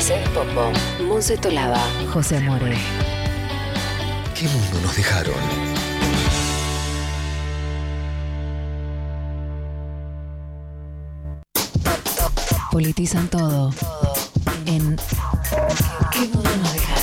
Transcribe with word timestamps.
Mercedes 0.00 0.30
Pombo, 0.30 0.72
Monse 1.06 1.36
Tolaba, 1.36 1.78
José 2.10 2.40
More. 2.40 2.74
¿Qué 4.34 4.48
mundo 4.48 4.80
nos 4.80 4.96
dejaron? 4.96 5.34
Politizan 12.72 13.28
todo. 13.28 13.74
En 14.64 14.96
¿Qué 16.10 16.20
mundo 16.20 16.50
nos 16.62 16.72
dejaron? 16.72 16.99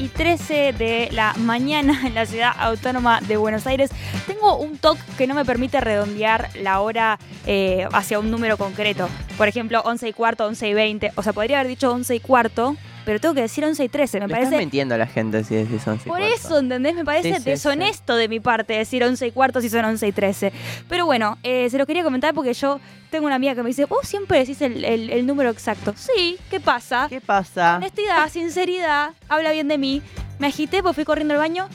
Y 0.00 0.08
13 0.08 0.72
de 0.72 1.08
la 1.12 1.34
mañana 1.34 2.06
en 2.06 2.14
la 2.14 2.24
ciudad 2.24 2.52
autónoma 2.58 3.20
de 3.20 3.36
Buenos 3.36 3.66
Aires. 3.66 3.90
Tengo 4.26 4.56
un 4.56 4.78
toque 4.78 5.02
que 5.18 5.26
no 5.26 5.34
me 5.34 5.44
permite 5.44 5.78
redondear 5.80 6.48
la 6.56 6.80
hora 6.80 7.18
eh, 7.46 7.86
hacia 7.92 8.18
un 8.18 8.30
número 8.30 8.56
concreto. 8.56 9.08
Por 9.36 9.46
ejemplo, 9.46 9.82
11 9.84 10.08
y 10.08 10.12
cuarto, 10.14 10.46
11 10.46 10.68
y 10.68 10.74
20. 10.74 11.12
O 11.16 11.22
sea, 11.22 11.34
podría 11.34 11.60
haber 11.60 11.68
dicho 11.68 11.92
11 11.92 12.14
y 12.14 12.20
cuarto, 12.20 12.76
pero 13.04 13.18
tengo 13.20 13.34
que 13.34 13.42
decir 13.42 13.64
11 13.64 13.84
y 13.84 13.88
13. 13.88 14.20
Me 14.20 14.26
Le 14.26 14.32
estás 14.34 14.44
parece. 14.46 14.58
mintiendo 14.58 14.94
a 14.94 14.98
la 14.98 15.06
gente 15.06 15.42
si 15.44 15.54
decís 15.54 15.86
11 15.86 16.04
y 16.06 16.08
Por 16.08 16.18
cuarto. 16.18 16.34
eso, 16.36 16.58
¿entendés? 16.58 16.94
Me 16.94 17.04
parece 17.04 17.28
Sí, 17.30 17.34
sí, 17.36 17.42
sí. 17.42 17.50
deshonesto 17.50 18.16
de 18.16 18.28
mi 18.28 18.40
parte 18.40 18.74
decir 18.74 19.02
11 19.04 19.26
y 19.26 19.30
cuarto 19.32 19.60
si 19.60 19.68
son 19.68 19.84
11 19.84 20.06
y 20.08 20.12
13. 20.12 20.52
Pero 20.88 21.06
bueno, 21.06 21.38
eh, 21.42 21.68
se 21.70 21.78
los 21.78 21.86
quería 21.86 22.02
comentar 22.04 22.34
porque 22.34 22.52
yo 22.54 22.80
tengo 23.10 23.26
una 23.26 23.34
amiga 23.36 23.54
que 23.54 23.62
me 23.62 23.68
dice, 23.68 23.86
vos 23.86 24.00
siempre 24.06 24.38
decís 24.38 24.60
el, 24.62 24.84
el- 24.84 25.10
el 25.10 25.26
número 25.26 25.50
exacto. 25.50 25.94
Sí, 25.96 26.36
¿qué 26.50 26.60
pasa? 26.60 27.06
¿Qué 27.08 27.20
pasa? 27.20 27.76
Honestidad, 27.76 28.28
sinceridad, 28.28 29.10
habla 29.28 29.52
bien 29.52 29.66
de 29.68 29.78
mí. 29.78 30.02
Me 30.38 30.46
agité, 30.46 30.82
pues 30.82 30.94
fui 30.94 31.04
corriendo 31.04 31.34
al 31.34 31.40
baño. 31.40 31.68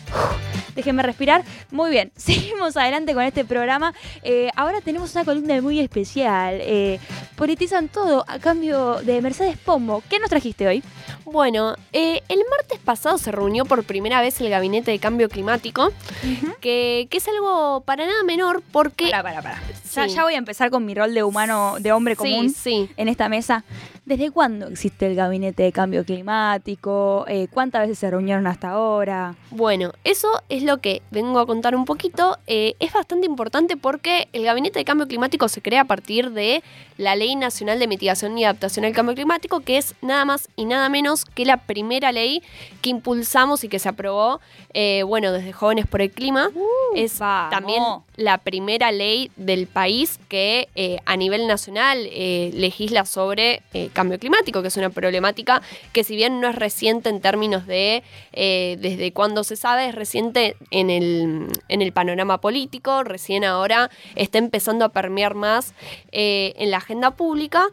Déjenme 0.76 1.04
respirar. 1.04 1.44
Muy 1.72 1.90
bien, 1.90 2.12
seguimos 2.18 2.78
adelante 2.78 3.14
con 3.14 3.24
este 3.24 3.46
programa. 3.46 3.94
Eh, 4.24 4.50
ahora 4.56 4.82
tenemos 4.82 5.14
una 5.16 5.26
columna 5.26 5.62
muy 5.62 5.80
especial. 5.80 6.60
Eh, 6.62 7.00
politizan 7.36 7.88
todo 7.88 8.26
a 8.28 8.40
cambio 8.40 9.02
de 9.02 9.22
Mercedes 9.22 9.58
Pombo. 9.58 10.04
¿Qué 10.10 10.20
nos 10.20 10.30
trajiste 10.30 10.68
hoy? 10.68 10.84
Bueno, 11.26 11.76
eh, 11.92 12.22
el 12.30 12.40
martes 12.52 12.80
pasado 12.80 13.18
se 13.18 13.32
reunió 13.32 13.66
por 13.66 13.84
primera 13.84 14.22
vez 14.22 14.40
el 14.42 14.50
Gabinete 14.50 14.92
de 14.92 15.00
Cambio 15.00 15.30
Climático, 15.30 15.92
que, 16.62 17.08
que 17.10 17.18
es 17.18 17.28
algo 17.28 17.82
para 17.82 18.06
nada 18.06 18.24
menor 18.24 18.62
porque... 18.72 19.10
Para, 19.10 19.24
para, 19.24 19.42
para. 19.42 19.62
Ya, 19.96 20.08
ya 20.08 20.24
voy 20.24 20.34
a 20.34 20.38
empezar 20.38 20.70
con 20.70 20.86
mi 20.86 20.94
rol 20.94 21.14
de 21.14 21.24
humano, 21.24 21.76
de 21.80 21.92
hombre 21.92 22.16
común 22.16 22.50
Sí, 22.50 22.56
sí. 22.86 22.90
en 22.98 23.08
esta 23.08 23.30
mesa. 23.30 23.64
¿Desde 24.06 24.30
cuándo 24.30 24.68
existe 24.68 25.08
el 25.08 25.16
Gabinete 25.16 25.64
de 25.64 25.72
Cambio 25.72 26.06
Climático? 26.06 27.26
Eh, 27.28 27.48
¿Cuántas 27.52 27.82
veces 27.82 27.98
se 28.00 28.10
reunieron 28.12 28.46
hasta 28.48 28.70
ahora? 28.70 29.36
Bueno, 29.52 29.94
eso 30.04 30.28
es 30.50 30.62
lo 30.64 30.78
que 30.78 31.02
vengo 31.12 31.40
a 31.40 31.46
contar 31.48 31.76
un 31.76 31.86
poquito. 31.86 32.38
Eh, 32.48 32.76
es 32.80 32.94
bastante 32.94 33.26
importante 33.26 33.78
porque 33.78 34.28
el 34.34 34.44
Gabinete 34.46 34.78
de 34.80 34.86
Cambio 34.86 35.08
Climático 35.08 35.48
se 35.50 35.62
crea 35.62 35.82
a 35.82 35.86
partir 35.86 36.32
de 36.32 36.64
la 36.98 37.16
Ley 37.16 37.36
Nacional 37.36 37.80
de 37.80 37.88
Mitigación 37.88 38.38
y 38.38 38.44
Adaptación 38.46 38.86
al 38.86 38.94
Cambio 38.94 39.16
Climático, 39.16 39.62
que 39.62 39.78
es 39.78 39.96
nada 40.02 40.24
más 40.24 40.50
y 40.56 40.66
nada 40.66 40.88
menos 40.90 41.26
que 41.26 41.46
la 41.46 41.58
primera 41.58 42.12
ley 42.12 42.44
que 42.82 42.92
impulsamos 42.92 43.64
y 43.64 43.70
que 43.70 43.80
se 43.80 43.90
aprobó, 43.90 44.40
eh, 44.74 45.04
bueno, 45.04 45.32
desde 45.32 45.52
Jóvenes 45.52 45.88
por 45.88 46.02
el 46.02 46.12
Clima. 46.12 46.50
es 46.96 47.18
vamos. 47.20 47.50
también 47.52 47.84
la 48.18 48.38
primera 48.38 48.92
ley 48.92 49.32
del 49.36 49.68
país 49.68 49.85
que 50.30 50.68
eh, 50.76 50.98
a 51.06 51.16
nivel 51.16 51.48
nacional 51.48 52.08
eh, 52.12 52.52
legisla 52.54 53.06
sobre 53.06 53.62
eh, 53.74 53.90
cambio 53.94 54.20
climático, 54.20 54.62
que 54.62 54.70
es 54.70 54.78
una 54.78 54.90
problemática 54.90 55.62
que 55.94 56.04
si 56.04 56.16
bien 56.16 56.42
no 56.42 56.48
es 56.48 56.56
reciente 56.56 57.10
en 57.10 57.22
términos 57.22 57.68
de 57.68 58.04
eh, 58.34 58.78
desde 58.80 59.12
cuándo 59.12 59.44
se 59.44 59.56
sabe, 59.56 59.90
es 59.90 59.96
reciente 59.96 60.56
en 60.72 60.90
el, 60.90 61.48
en 61.68 61.82
el 61.82 61.92
panorama 61.92 62.42
político, 62.42 63.04
recién 63.04 63.44
ahora 63.44 63.92
está 64.16 64.40
empezando 64.40 64.86
a 64.86 64.90
permear 64.90 65.36
más 65.36 65.74
en 66.12 66.72
la 66.72 66.78
agenda 66.78 67.12
pública. 67.12 67.68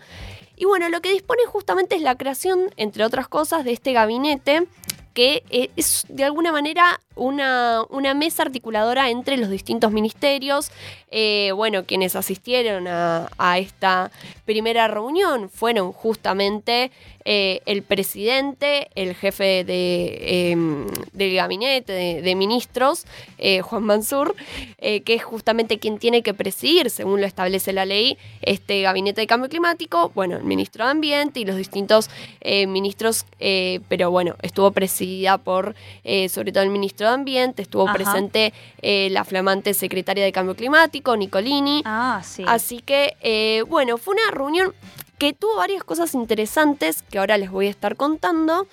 Y 0.57 0.65
bueno, 0.65 0.89
lo 0.89 1.01
que 1.01 1.13
dispone 1.13 1.43
justamente 1.47 1.97
es 1.97 2.03
la 2.03 2.17
creación, 2.17 2.71
entre 2.77 3.05
otras 3.05 3.29
cosas, 3.29 3.65
de 3.65 3.73
este 3.73 3.93
gabinete 3.93 4.67
que 5.15 5.43
es 5.77 6.07
de 6.09 6.25
alguna 6.25 6.53
manera 6.53 7.01
una, 7.17 7.85
una 7.91 8.15
mesa 8.15 8.43
articuladora 8.43 9.11
entre 9.11 9.37
los 9.37 9.51
distintos 9.51 9.93
ministerios. 9.93 10.71
Eh, 11.11 11.53
bueno, 11.55 11.85
quienes 11.85 12.17
asistieron 12.17 12.87
a, 12.89 13.29
esta 13.59 14.11
primera 14.45 14.89
reunión 14.89 15.51
fueron 15.51 15.93
justamente 15.93 16.91
eh, 17.25 17.61
el 17.67 17.83
presidente, 17.83 18.89
el 18.97 19.15
jefe 19.15 19.63
de, 19.65 20.19
eh, 20.21 20.57
del 21.13 21.35
gabinete 21.35 21.93
de, 21.93 22.35
ministros, 22.35 23.05
eh, 23.39 23.61
Juan 23.61 23.85
Mansur, 23.85 24.35
que 24.79 25.15
es 25.15 25.23
justamente 25.23 25.79
quien 25.79 25.99
tiene 25.99 26.23
que 26.23 26.35
presidir, 26.35 26.91
según 26.91 27.21
lo 27.21 27.27
establece 27.27 27.73
la 27.73 27.85
ley, 27.85 28.17
este 28.41 28.83
gabinete 28.83 29.21
de 29.21 29.27
cambio 29.27 29.49
climático, 29.49 30.11
bueno, 30.15 30.37
el 30.37 30.45
ministro 30.45 30.85
de 30.85 30.91
Ambiente 30.91 31.41
y 31.41 31.45
los 31.45 31.57
distintos 31.57 32.11
ministros, 32.45 33.27
pero 33.89 34.11
bueno, 34.11 34.35
estuvo 34.43 34.73
presidida 34.73 35.39
por 35.39 35.75
sobre 36.29 36.53
todo 36.53 36.65
el 36.65 36.71
ministro 36.71 37.02
de 37.09 37.15
Ambiente, 37.15 37.63
estuvo 37.63 37.85
Ajá. 37.85 37.95
presente 37.95 38.53
eh, 38.81 39.09
la 39.11 39.25
flamante 39.25 39.75
secretaria 39.75 40.25
de 40.25 40.33
Cambio 40.33 40.55
Climático, 40.55 41.17
Nicolini. 41.17 41.83
Ah, 41.85 42.21
sí. 42.25 42.45
Así 42.47 42.81
que, 42.81 43.17
eh, 43.21 43.63
bueno, 43.69 43.99
fue 43.99 44.15
una 44.15 44.31
reunión 44.31 44.75
que 45.23 45.33
tuvo 45.33 45.55
varias 45.55 45.85
cosas 45.85 46.15
interesantes 46.15 47.03
que 47.09 47.17
ahora 47.21 47.39
les 47.39 47.49
voy 47.49 47.69
a 47.69 47.71
estar 47.71 47.95
contando, 47.95 48.67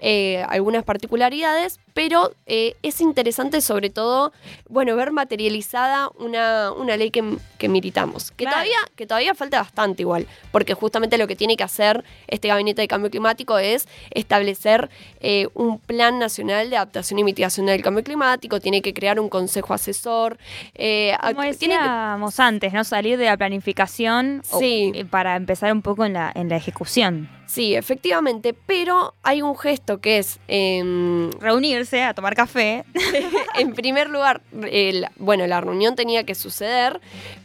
eh, 0.00 0.44
algunas 0.48 0.84
particularidades, 0.84 1.80
pero 1.94 2.30
eh, 2.46 2.76
es 2.84 3.00
interesante 3.00 3.60
sobre 3.60 3.90
todo, 3.90 4.32
bueno, 4.68 4.94
ver 4.94 5.10
materializada 5.10 6.10
una, 6.16 6.70
una 6.70 6.96
ley 6.96 7.10
que, 7.10 7.24
que 7.58 7.68
militamos, 7.68 8.30
que, 8.30 8.44
Claro. 8.44 8.54
todavía, 8.58 8.76
que 8.94 9.06
todavía 9.08 9.34
falta 9.34 9.58
bastante 9.58 10.02
igual, 10.02 10.28
porque 10.52 10.74
justamente 10.74 11.18
lo 11.18 11.26
que 11.26 11.34
tiene 11.34 11.56
que 11.56 11.64
hacer 11.64 12.04
este 12.28 12.46
gabinete 12.46 12.82
de 12.82 12.86
cambio 12.86 13.10
climático 13.10 13.58
es 13.58 13.88
establecer 14.12 14.88
eh, 15.18 15.48
un 15.54 15.80
plan 15.80 16.20
nacional 16.20 16.70
de 16.70 16.76
adaptación 16.76 17.18
y 17.18 17.24
mitigación 17.24 17.66
del 17.66 17.82
cambio 17.82 18.04
climático, 18.04 18.60
tiene 18.60 18.80
que 18.80 18.94
crear 18.94 19.18
un 19.18 19.28
consejo 19.28 19.74
asesor, 19.74 20.36
Como 20.36 21.40
a- 21.40 21.50
tiene 21.58 21.74
que- 21.74 21.80
decíamos 21.80 22.38
antes, 22.38 22.72
¿no? 22.72 22.84
Salir 22.84 23.18
de 23.18 23.24
la 23.24 23.36
planificación 23.36 24.42
Sí. 24.44 24.92
para 25.10 25.34
empezar 25.34 25.72
un 25.72 25.82
poco 25.82 25.95
en 26.04 26.12
la, 26.14 26.30
en 26.34 26.48
la 26.48 26.56
ejecución. 26.56 27.28
Sí, 27.46 27.74
efectivamente, 27.76 28.54
pero 28.66 29.14
hay 29.22 29.40
un 29.40 29.56
gesto 29.56 29.98
que 30.00 30.18
es, 30.18 30.40
em, 30.48 31.30
Reunirse 31.40 32.02
a 32.02 32.12
tomar 32.12 32.34
café. 32.34 32.84
en 33.58 33.72
primer 33.72 34.10
lugar, 34.10 34.42
el- 34.70 35.06
bueno, 35.16 35.46
la 35.46 35.60
reunión 35.60 35.94
tenía 35.94 36.24
que 36.24 36.34
suceder, 36.34 37.00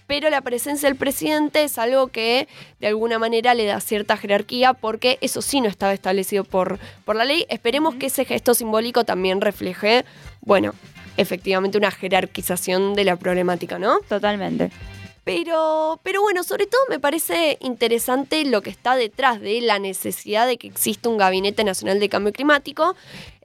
pero 0.07 0.29
la 0.29 0.41
presencia 0.41 0.90
del 0.90 0.97
presidente 0.97 1.63
es 1.63 1.78
algo 1.78 2.07
que 2.07 2.47
de 2.79 2.88
alguna 2.88 3.19
manera 3.19 3.53
le 3.53 3.66
da 3.66 3.79
cierta 3.79 4.17
jerarquía 4.17 4.73
porque 4.73 5.17
eso 5.22 5.41
sí 5.41 5.61
no 5.61 5.69
estaba 5.69 5.94
establecido 5.94 6.44
por, 6.44 6.79
por 7.06 7.16
la 7.16 7.23
ley. 7.25 7.45
Esperemos 7.50 7.95
que 7.95 8.07
ese 8.07 8.25
gesto 8.25 8.53
simbólico 8.56 9.03
también 9.06 9.40
refleje, 9.40 10.03
bueno, 10.41 10.73
efectivamente 11.17 11.78
una 11.78 11.91
jerarquización 11.91 12.95
de 12.95 13.03
la 13.06 13.16
problemática, 13.17 13.78
¿no? 13.78 14.00
Totalmente. 14.09 14.72
Pero, 15.23 15.99
pero 16.03 16.21
bueno, 16.21 16.43
sobre 16.43 16.65
todo 16.65 16.81
me 16.89 16.99
parece 16.99 17.57
interesante 17.61 18.43
lo 18.43 18.61
que 18.61 18.71
está 18.71 18.95
detrás 18.95 19.39
de 19.39 19.61
la 19.61 19.77
necesidad 19.77 20.47
de 20.47 20.57
que 20.57 20.67
exista 20.67 21.09
un 21.09 21.17
Gabinete 21.17 21.63
Nacional 21.63 21.99
de 21.99 22.09
Cambio 22.09 22.33
Climático. 22.33 22.95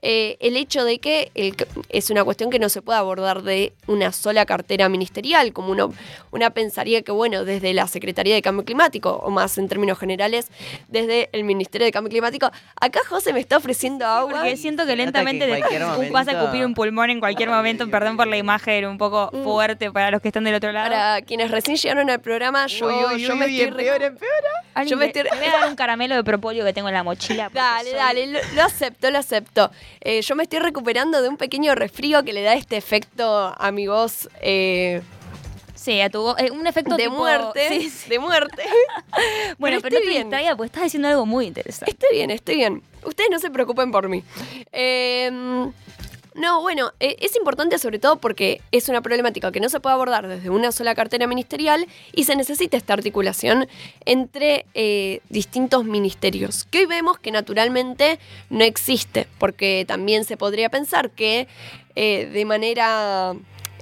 Eh, 0.03 0.37
el 0.41 0.57
hecho 0.57 0.83
de 0.83 0.99
que 0.99 1.31
el- 1.33 1.55
es 1.89 2.09
una 2.11 2.23
cuestión 2.23 2.49
que 2.51 2.59
no 2.59 2.69
se 2.69 2.81
puede 2.83 2.99
abordar 2.99 3.41
de 3.41 3.73
una 3.87 4.11
sola 4.11 4.45
cartera 4.45 4.89
ministerial, 4.89 5.53
como 5.53 5.71
uno 5.71 5.91
una 6.31 6.51
pensaría 6.51 7.01
que, 7.01 7.11
bueno, 7.11 7.45
desde 7.45 7.73
la 7.73 7.87
Secretaría 7.87 8.35
de 8.35 8.41
Cambio 8.43 8.63
Climático, 8.63 9.09
o 9.23 9.31
más 9.31 9.57
en 9.57 9.67
términos 9.67 9.97
generales, 9.97 10.49
desde 10.87 11.29
el 11.31 11.43
Ministerio 11.43 11.85
de 11.85 11.91
Cambio 11.91 12.09
Climático. 12.11 12.51
Acá 12.79 12.99
José 13.09 13.33
me 13.33 13.39
está 13.39 13.57
ofreciendo 13.57 14.05
agua. 14.05 14.33
Porque 14.41 14.55
siento 14.57 14.83
que 14.83 14.89
que 14.89 14.95
lentamente 14.97 15.47
momento- 15.47 16.13
pasa 16.13 16.39
a 16.39 16.45
cupir 16.45 16.63
un 16.63 16.73
pulmón 16.75 17.09
en 17.09 17.19
cualquier 17.19 17.49
momento. 17.49 17.89
Perdón 17.89 18.17
por 18.17 18.27
la 18.27 18.37
imagen 18.37 18.85
un 18.85 18.97
poco 18.99 19.31
Mm. 19.33 19.43
fuerte 19.43 19.91
para 19.91 20.11
los 20.11 20.21
que 20.21 20.27
están 20.29 20.43
del 20.43 20.53
otro 20.55 20.71
lado. 20.71 20.89
Para 20.91 21.21
quienes 21.23 21.49
recién 21.51 21.75
llegaron 21.75 22.09
al 22.11 22.19
programa, 22.21 22.67
yo, 22.67 22.87
Uy, 22.87 22.93
uy, 23.15 23.21
yo 23.23 23.33
uy, 23.33 23.39
me 23.39 23.45
uy, 23.47 23.61
estoy... 23.61 23.67
empeora, 23.79 23.97
recu- 24.05 24.07
empeora. 24.09 24.49
Alguien 24.75 24.91
yo 24.91 24.97
me 24.97 25.05
estoy- 25.07 25.23
voy 25.23 25.47
a 25.47 25.51
dar 25.59 25.69
un 25.69 25.75
caramelo 25.75 26.15
de 26.15 26.23
propóleo 26.23 26.63
que 26.63 26.71
tengo 26.73 26.87
en 26.87 26.93
la 26.93 27.03
mochila. 27.03 27.49
Dale, 27.51 27.89
soy- 27.89 27.97
dale, 27.97 28.27
lo, 28.27 28.39
lo 28.53 28.61
acepto, 28.63 29.09
lo 29.09 29.17
acepto. 29.17 29.71
Eh, 30.01 30.21
yo 30.21 30.35
me 30.35 30.43
estoy 30.43 30.59
recuperando 30.59 31.21
de 31.21 31.29
un 31.29 31.37
pequeño 31.37 31.75
resfrío 31.75 32.23
que 32.23 32.33
le 32.33 32.41
da 32.43 32.53
este 32.53 32.77
efecto 32.77 33.53
a 33.57 33.71
mi 33.71 33.87
voz 33.87 34.29
eh, 34.41 35.01
Sí, 35.75 36.01
a 36.01 36.09
tu 36.09 36.21
voz- 36.21 36.35
eh, 36.39 36.51
un 36.51 36.65
efecto 36.67 36.95
de 36.97 37.03
tipo- 37.03 37.15
muerte. 37.15 37.67
Sí, 37.69 37.89
sí. 38.03 38.09
De 38.09 38.19
muerte. 38.19 38.63
Bueno, 39.59 39.77
pero, 39.81 39.81
Pero 39.81 39.95
no 39.95 40.01
te 40.01 40.09
bien. 40.09 40.29
porque 40.57 40.67
estás 40.67 40.83
diciendo 40.83 41.07
algo 41.07 41.25
muy 41.25 41.45
interesante. 41.47 41.91
Estoy 41.91 42.09
bien, 42.11 42.29
estoy 42.31 42.55
bien. 42.57 42.83
Ustedes 43.03 43.29
no 43.31 43.39
se 43.39 43.49
preocupen 43.49 43.91
por 43.91 44.07
mí. 44.09 44.23
Eh, 44.71 45.31
no, 46.37 46.61
bueno, 46.61 46.93
eh, 46.99 47.15
es 47.19 47.35
importante 47.35 47.79
sobre 47.79 47.97
todo 47.97 48.17
porque 48.17 48.61
es 48.71 48.89
una 48.89 49.01
problemática 49.01 49.51
que 49.51 49.59
no 49.59 49.69
se 49.69 49.79
puede 49.79 49.95
abordar 49.95 50.27
desde 50.27 50.51
una 50.51 50.71
sola 50.71 50.93
cartera 50.93 51.25
ministerial 51.25 51.87
y 52.13 52.25
se 52.25 52.35
necesita 52.35 52.77
esta 52.77 52.93
articulación 52.93 53.67
entre 54.05 54.67
eh, 54.75 55.21
distintos 55.29 55.83
ministerios, 55.85 56.65
que 56.65 56.79
hoy 56.79 56.85
vemos 56.85 57.17
que 57.17 57.31
naturalmente 57.31 58.19
no 58.51 58.63
existe, 58.63 59.27
porque 59.39 59.83
también 59.87 60.25
se 60.25 60.37
podría 60.37 60.69
pensar 60.69 61.09
que 61.09 61.47
eh, 61.95 62.29
de 62.31 62.45
manera 62.45 63.35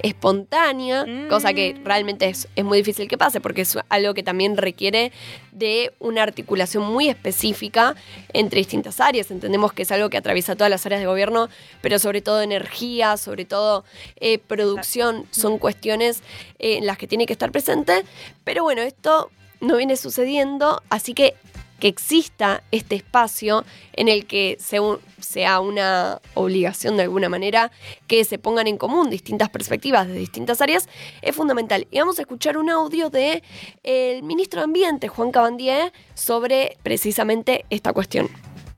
espontánea, 0.04 1.06
Mm. 1.06 1.28
cosa 1.30 1.54
que 1.54 1.76
realmente 1.84 2.28
es, 2.28 2.48
es 2.56 2.64
muy 2.66 2.80
difícil 2.80 3.08
que 3.08 3.18
pase 3.18 3.42
porque 3.42 3.62
es 3.62 3.78
algo 3.90 4.14
que 4.14 4.24
también 4.24 4.58
requiere 4.58 5.12
de 5.52 5.92
una 6.00 6.24
articulación 6.24 6.84
muy 6.84 7.10
específica 7.10 7.96
entre 8.34 8.60
distintas 8.60 9.00
áreas. 9.00 9.32
Entendemos 9.32 9.74
que 9.74 9.84
es 9.84 9.92
algo 9.92 10.10
que 10.10 10.18
atraviesa 10.18 10.56
todas 10.56 10.70
las 10.70 10.86
áreas 10.86 11.02
de 11.02 11.08
gobierno, 11.08 11.50
pero 11.82 12.00
sobre 12.00 12.22
todo 12.22 12.42
energía, 12.42 13.18
sobre 13.18 13.46
todo 13.46 13.84
eh, 14.18 14.38
producción, 14.38 15.26
son 15.32 15.58
cuestiones 15.58 16.22
eh, 16.60 16.78
en 16.78 16.86
las 16.86 16.98
que 16.98 17.08
tiene 17.08 17.26
que 17.26 17.34
estar 17.34 17.52
presente. 17.52 18.04
Pero 18.44 18.64
bueno, 18.64 18.82
esto 18.82 19.30
no 19.62 19.78
viene 19.78 19.96
sucediendo, 19.96 20.82
así 20.90 21.14
que 21.14 21.34
que 21.80 21.88
exista 21.88 22.64
este 22.72 22.96
espacio 22.96 23.66
en 23.94 24.08
el 24.08 24.26
que 24.26 24.58
se 24.60 24.80
sea 25.20 25.60
una 25.60 26.22
obligación 26.34 26.98
de 26.98 27.04
alguna 27.04 27.30
manera 27.30 27.72
que 28.08 28.24
se 28.24 28.38
pongan 28.38 28.68
en 28.68 28.78
común 28.78 29.10
distintas 29.10 29.50
perspectivas 29.50 30.08
de 30.08 30.14
distintas 30.14 30.62
áreas 30.62 30.88
es 31.22 31.36
fundamental. 31.36 31.88
Y 31.92 32.00
vamos 32.00 32.20
a 32.20 32.22
escuchar 32.22 32.58
un 32.58 32.70
audio 32.70 33.10
de 33.10 33.44
el 33.84 34.24
ministro 34.24 34.62
de 34.62 34.66
Ambiente, 34.66 35.08
Juan 35.08 35.32
Cabandier, 35.32 35.92
sobre 36.14 36.78
precisamente 36.84 37.66
esta 37.70 37.94
cuestión. 37.94 38.30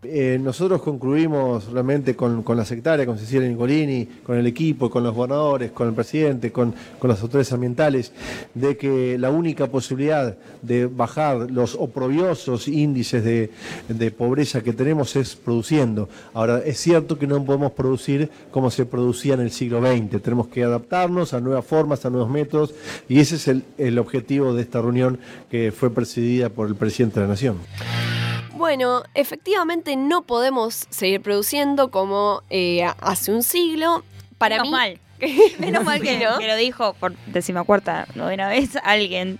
Eh, 0.03 0.37
nosotros 0.39 0.83
concluimos 0.83 1.71
realmente 1.71 2.15
con, 2.15 2.43
la 2.55 2.65
secretaria, 2.65 3.03
con 3.03 3.17
Cecilia 3.17 3.49
Nicolini, 3.49 4.05
con 4.23 4.37
el 4.37 4.45
equipo, 4.45 4.91
con 4.91 5.03
los 5.03 5.15
gobernadores, 5.15 5.71
con 5.71 5.87
el 5.87 5.95
presidente, 5.95 6.51
con, 6.51 6.71
con 6.99 7.09
las 7.09 7.19
autoridades 7.23 7.51
ambientales, 7.51 8.13
de 8.53 8.77
que 8.77 9.17
la 9.17 9.31
única 9.31 9.65
posibilidad 9.65 10.37
de 10.61 10.85
bajar 10.85 11.49
los 11.49 11.73
oprobiosos 11.73 12.67
índices 12.67 13.23
de, 13.23 14.11
pobreza 14.11 14.61
que 14.61 14.71
tenemos 14.71 15.15
es 15.15 15.35
produciendo. 15.35 16.09
Ahora, 16.35 16.59
es 16.59 16.77
cierto 16.77 17.17
que 17.17 17.25
no 17.25 17.43
podemos 17.43 17.71
producir 17.71 18.29
como 18.51 18.69
se 18.69 18.85
producía 18.85 19.33
en 19.33 19.41
el 19.41 19.51
siglo 19.51 19.81
XX, 19.81 20.21
tenemos 20.21 20.47
que 20.47 20.63
adaptarnos 20.63 21.33
a 21.33 21.41
nuevas 21.41 21.65
formas, 21.65 22.05
a 22.05 22.11
nuevos 22.11 22.29
métodos, 22.29 22.75
y 23.09 23.19
ese 23.19 23.35
es 23.37 23.63
el 23.79 23.97
objetivo 23.97 24.53
de 24.53 24.61
esta 24.61 24.79
reunión 24.79 25.17
que 25.49 25.71
fue 25.71 25.89
presidida 25.89 26.49
por 26.49 26.67
el 26.67 26.75
presidente 26.75 27.19
de 27.19 27.25
la 27.25 27.31
Nación. 27.31 28.26
Bueno, 28.57 29.03
efectivamente 29.13 29.95
no 29.95 30.23
podemos 30.23 30.87
seguir 30.89 31.21
produciendo 31.21 31.91
como 31.91 32.41
eh, 32.49 32.83
hace 33.01 33.31
un 33.31 33.43
siglo. 33.43 34.03
Para 34.37 34.55
Menos 34.55 34.67
mí, 34.67 34.71
mal. 34.71 34.99
Menos 35.59 35.83
mal 35.83 36.01
que, 36.01 36.19
¿no? 36.19 36.37
que 36.37 36.47
lo 36.47 36.55
dijo 36.55 36.93
por 36.93 37.15
decimacuarta, 37.27 38.07
novena 38.15 38.47
vez 38.47 38.77
alguien. 38.83 39.39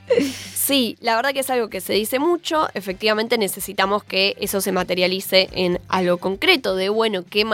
Sí, 0.54 0.98
la 1.02 1.16
verdad 1.16 1.34
que 1.34 1.40
es 1.40 1.50
algo 1.50 1.70
que 1.70 1.82
se 1.82 1.94
dice 1.94 2.20
mucho. 2.20 2.68
Efectivamente 2.74 3.38
necesitamos 3.38 4.04
que 4.04 4.36
eso 4.40 4.60
se 4.60 4.72
materialice 4.72 5.50
en 5.54 5.80
algo 5.88 6.18
concreto, 6.18 6.76
de 6.76 6.90
bueno, 6.90 7.24
qué 7.28 7.46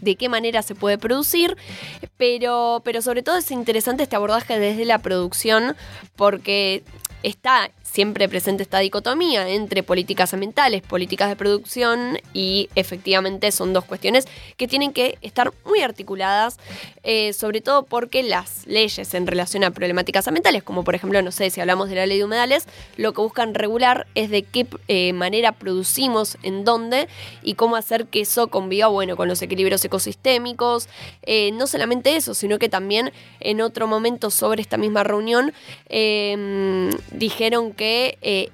de 0.00 0.16
qué 0.16 0.28
manera 0.28 0.62
se 0.62 0.74
puede 0.74 0.98
producir. 0.98 1.56
Pero, 2.16 2.82
pero 2.84 3.02
sobre 3.02 3.22
todo 3.22 3.36
es 3.36 3.50
interesante 3.50 4.02
este 4.02 4.16
abordaje 4.16 4.58
desde 4.58 4.84
la 4.84 4.98
producción, 4.98 5.76
porque 6.16 6.82
está 7.26 7.72
siempre 7.82 8.28
presente 8.28 8.62
esta 8.62 8.78
dicotomía 8.78 9.48
entre 9.48 9.82
políticas 9.82 10.32
ambientales, 10.32 10.82
políticas 10.82 11.28
de 11.28 11.34
producción 11.34 12.18
y 12.32 12.68
efectivamente 12.76 13.50
son 13.50 13.72
dos 13.72 13.84
cuestiones 13.84 14.28
que 14.56 14.68
tienen 14.68 14.92
que 14.92 15.18
estar 15.22 15.52
muy 15.64 15.80
articuladas, 15.80 16.58
eh, 17.02 17.32
sobre 17.32 17.60
todo 17.60 17.82
porque 17.82 18.22
las 18.22 18.64
leyes 18.68 19.12
en 19.14 19.26
relación 19.26 19.64
a 19.64 19.72
problemáticas 19.72 20.28
ambientales, 20.28 20.62
como 20.62 20.84
por 20.84 20.94
ejemplo, 20.94 21.20
no 21.20 21.32
sé, 21.32 21.50
si 21.50 21.60
hablamos 21.60 21.88
de 21.88 21.96
la 21.96 22.06
ley 22.06 22.18
de 22.18 22.24
humedales, 22.24 22.68
lo 22.96 23.12
que 23.12 23.22
buscan 23.22 23.54
regular 23.54 24.06
es 24.14 24.30
de 24.30 24.44
qué 24.44 24.68
eh, 24.86 25.12
manera 25.12 25.50
producimos, 25.50 26.38
en 26.44 26.64
dónde 26.64 27.08
y 27.42 27.54
cómo 27.54 27.74
hacer 27.74 28.06
que 28.06 28.20
eso 28.20 28.48
conviva, 28.48 28.86
bueno, 28.86 29.16
con 29.16 29.26
los 29.26 29.42
equilibrios 29.42 29.84
ecosistémicos. 29.84 30.88
Eh, 31.22 31.50
no 31.52 31.66
solamente 31.66 32.14
eso, 32.14 32.34
sino 32.34 32.60
que 32.60 32.68
también 32.68 33.12
en 33.40 33.60
otro 33.62 33.88
momento 33.88 34.30
sobre 34.30 34.62
esta 34.62 34.76
misma 34.76 35.02
reunión 35.02 35.52
dijeron 37.18 37.72
que 37.72 38.18
eh, 38.22 38.48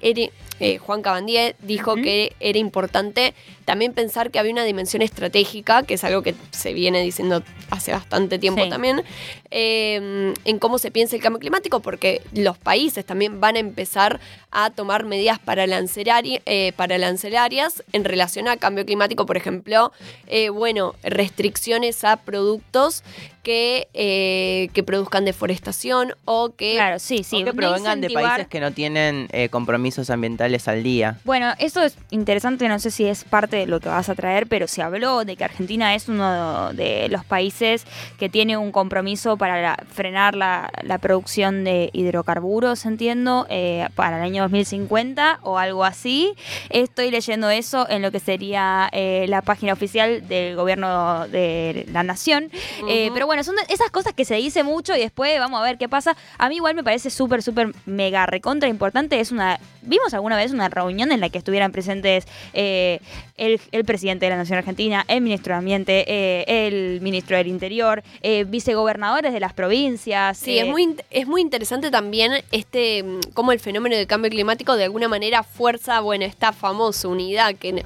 eh, 0.59 0.77
Juan 0.77 1.01
Cabandier 1.01 1.55
dijo 1.59 1.95
que 1.95 2.35
era 2.39 2.59
importante 2.59 3.33
también 3.65 3.93
pensar 3.93 4.29
que 4.29 4.39
había 4.39 4.51
una 4.51 4.63
dimensión 4.65 5.01
estratégica, 5.01 5.83
que 5.83 5.95
es 5.95 6.03
algo 6.03 6.21
que 6.21 6.35
se 6.51 6.73
viene 6.73 7.01
diciendo 7.01 7.43
hace 7.69 7.91
bastante 7.91 8.37
tiempo 8.39 8.63
Sí. 8.63 8.69
también, 8.69 9.03
eh, 9.51 10.33
en 10.45 10.59
cómo 10.59 10.77
se 10.77 10.91
piensa 10.91 11.15
el 11.15 11.21
cambio 11.21 11.39
climático, 11.39 11.79
porque 11.79 12.21
los 12.33 12.57
países 12.57 13.05
también 13.05 13.39
van 13.39 13.55
a 13.55 13.59
empezar 13.59 14.19
a 14.51 14.69
tomar 14.69 15.05
medidas 15.05 15.39
para 15.39 15.65
eh, 15.65 16.73
para 16.75 16.97
lancelarias 16.97 17.83
en 17.91 18.05
relación 18.05 18.47
a 18.47 18.57
cambio 18.57 18.85
climático, 18.85 19.25
por 19.25 19.37
ejemplo, 19.37 19.91
eh, 20.27 20.49
bueno, 20.49 20.95
restricciones 21.03 22.03
a 22.03 22.17
productos 22.17 23.03
que, 23.43 23.89
eh, 23.93 24.69
que 24.73 24.83
produzcan 24.83 25.25
deforestación 25.25 26.15
o 26.25 26.51
que... 26.55 26.75
Claro, 26.75 26.97
sí, 26.99 27.23
sí. 27.23 27.35
o 27.35 27.39
que 27.39 27.45
no 27.45 27.53
provengan 27.53 28.01
de 28.01 28.09
países 28.09 28.47
que 28.47 28.59
no 28.59 28.71
tienen 28.71 29.27
eh, 29.31 29.49
compromisos 29.49 30.09
ambientales 30.09 30.42
al 30.43 30.83
día. 30.83 31.17
Bueno, 31.23 31.53
eso 31.59 31.81
es 31.81 31.97
interesante, 32.11 32.67
no 32.67 32.77
sé 32.79 32.91
si 32.91 33.05
es 33.05 33.23
parte 33.23 33.55
de 33.57 33.65
lo 33.65 33.79
que 33.79 33.89
vas 33.89 34.09
a 34.09 34.15
traer, 34.15 34.47
pero 34.47 34.67
se 34.67 34.81
habló 34.81 35.23
de 35.25 35.35
que 35.37 35.43
Argentina 35.43 35.95
es 35.95 36.09
uno 36.09 36.73
de 36.73 37.07
los 37.09 37.23
países 37.25 37.85
que 38.19 38.27
tiene 38.29 38.57
un 38.57 38.71
compromiso 38.71 39.37
para 39.37 39.61
la- 39.61 39.77
frenar 39.93 40.35
la, 40.35 40.69
la 40.83 40.97
producción 40.97 41.63
de 41.63 41.89
hidrocarburos, 41.93 42.85
entiendo, 42.85 43.45
eh, 43.49 43.87
para 43.95 44.17
el 44.17 44.23
año 44.23 44.43
2050 44.43 45.39
o 45.43 45.57
algo 45.57 45.83
así. 45.85 46.33
Estoy 46.69 47.09
leyendo 47.11 47.49
eso 47.49 47.87
en 47.89 48.01
lo 48.01 48.11
que 48.11 48.19
sería 48.19 48.89
eh, 48.91 49.25
la 49.29 49.41
página 49.41 49.73
oficial 49.73 50.27
del 50.27 50.55
gobierno 50.55 51.27
de 51.29 51.85
la 51.91 52.03
nación. 52.03 52.49
Eh, 52.89 53.09
pero 53.13 53.25
bueno, 53.25 53.43
son 53.43 53.55
esas 53.69 53.89
cosas 53.91 54.13
que 54.13 54.25
se 54.25 54.35
dice 54.35 54.63
mucho 54.63 54.95
y 54.95 54.99
después 54.99 55.39
vamos 55.39 55.59
a 55.59 55.63
ver 55.63 55.77
qué 55.77 55.87
pasa. 55.89 56.15
A 56.37 56.49
mí 56.49 56.55
igual 56.57 56.75
me 56.75 56.83
parece 56.83 57.09
súper, 57.09 57.41
súper 57.43 57.71
mega 57.85 58.25
recontra 58.25 58.67
importante. 58.69 59.19
Es 59.19 59.31
una. 59.31 59.59
¿Vimos 59.81 60.13
alguna 60.13 60.32
vez 60.35 60.51
una 60.51 60.69
reunión 60.69 61.11
en 61.11 61.19
la 61.19 61.29
que 61.29 61.37
estuvieran 61.37 61.71
presentes 61.71 62.25
eh, 62.53 62.99
el, 63.37 63.59
el 63.71 63.85
presidente 63.85 64.25
de 64.25 64.29
la 64.31 64.37
Nación 64.37 64.57
Argentina, 64.59 65.05
el 65.07 65.21
ministro 65.21 65.53
de 65.53 65.57
Ambiente, 65.59 66.05
eh, 66.07 66.67
el 66.67 67.01
ministro 67.01 67.35
del 67.37 67.47
Interior, 67.47 68.03
eh, 68.21 68.43
vicegobernadores 68.45 69.33
de 69.33 69.39
las 69.39 69.53
provincias? 69.53 70.37
Sí, 70.37 70.57
eh, 70.57 70.61
es 70.61 70.67
muy, 70.67 70.95
es 71.09 71.27
muy 71.27 71.41
interesante 71.41 71.89
también 71.91 72.33
este 72.51 73.03
mm, 73.03 73.19
cómo 73.33 73.51
el 73.51 73.59
fenómeno 73.59 73.95
del 73.95 74.07
cambio 74.07 74.29
climático 74.29 74.75
de 74.75 74.83
alguna 74.85 75.07
manera 75.07 75.43
fuerza, 75.43 75.99
bueno, 75.99 76.25
esta 76.25 76.53
famosa 76.53 77.07
unidad 77.07 77.55
que 77.55 77.83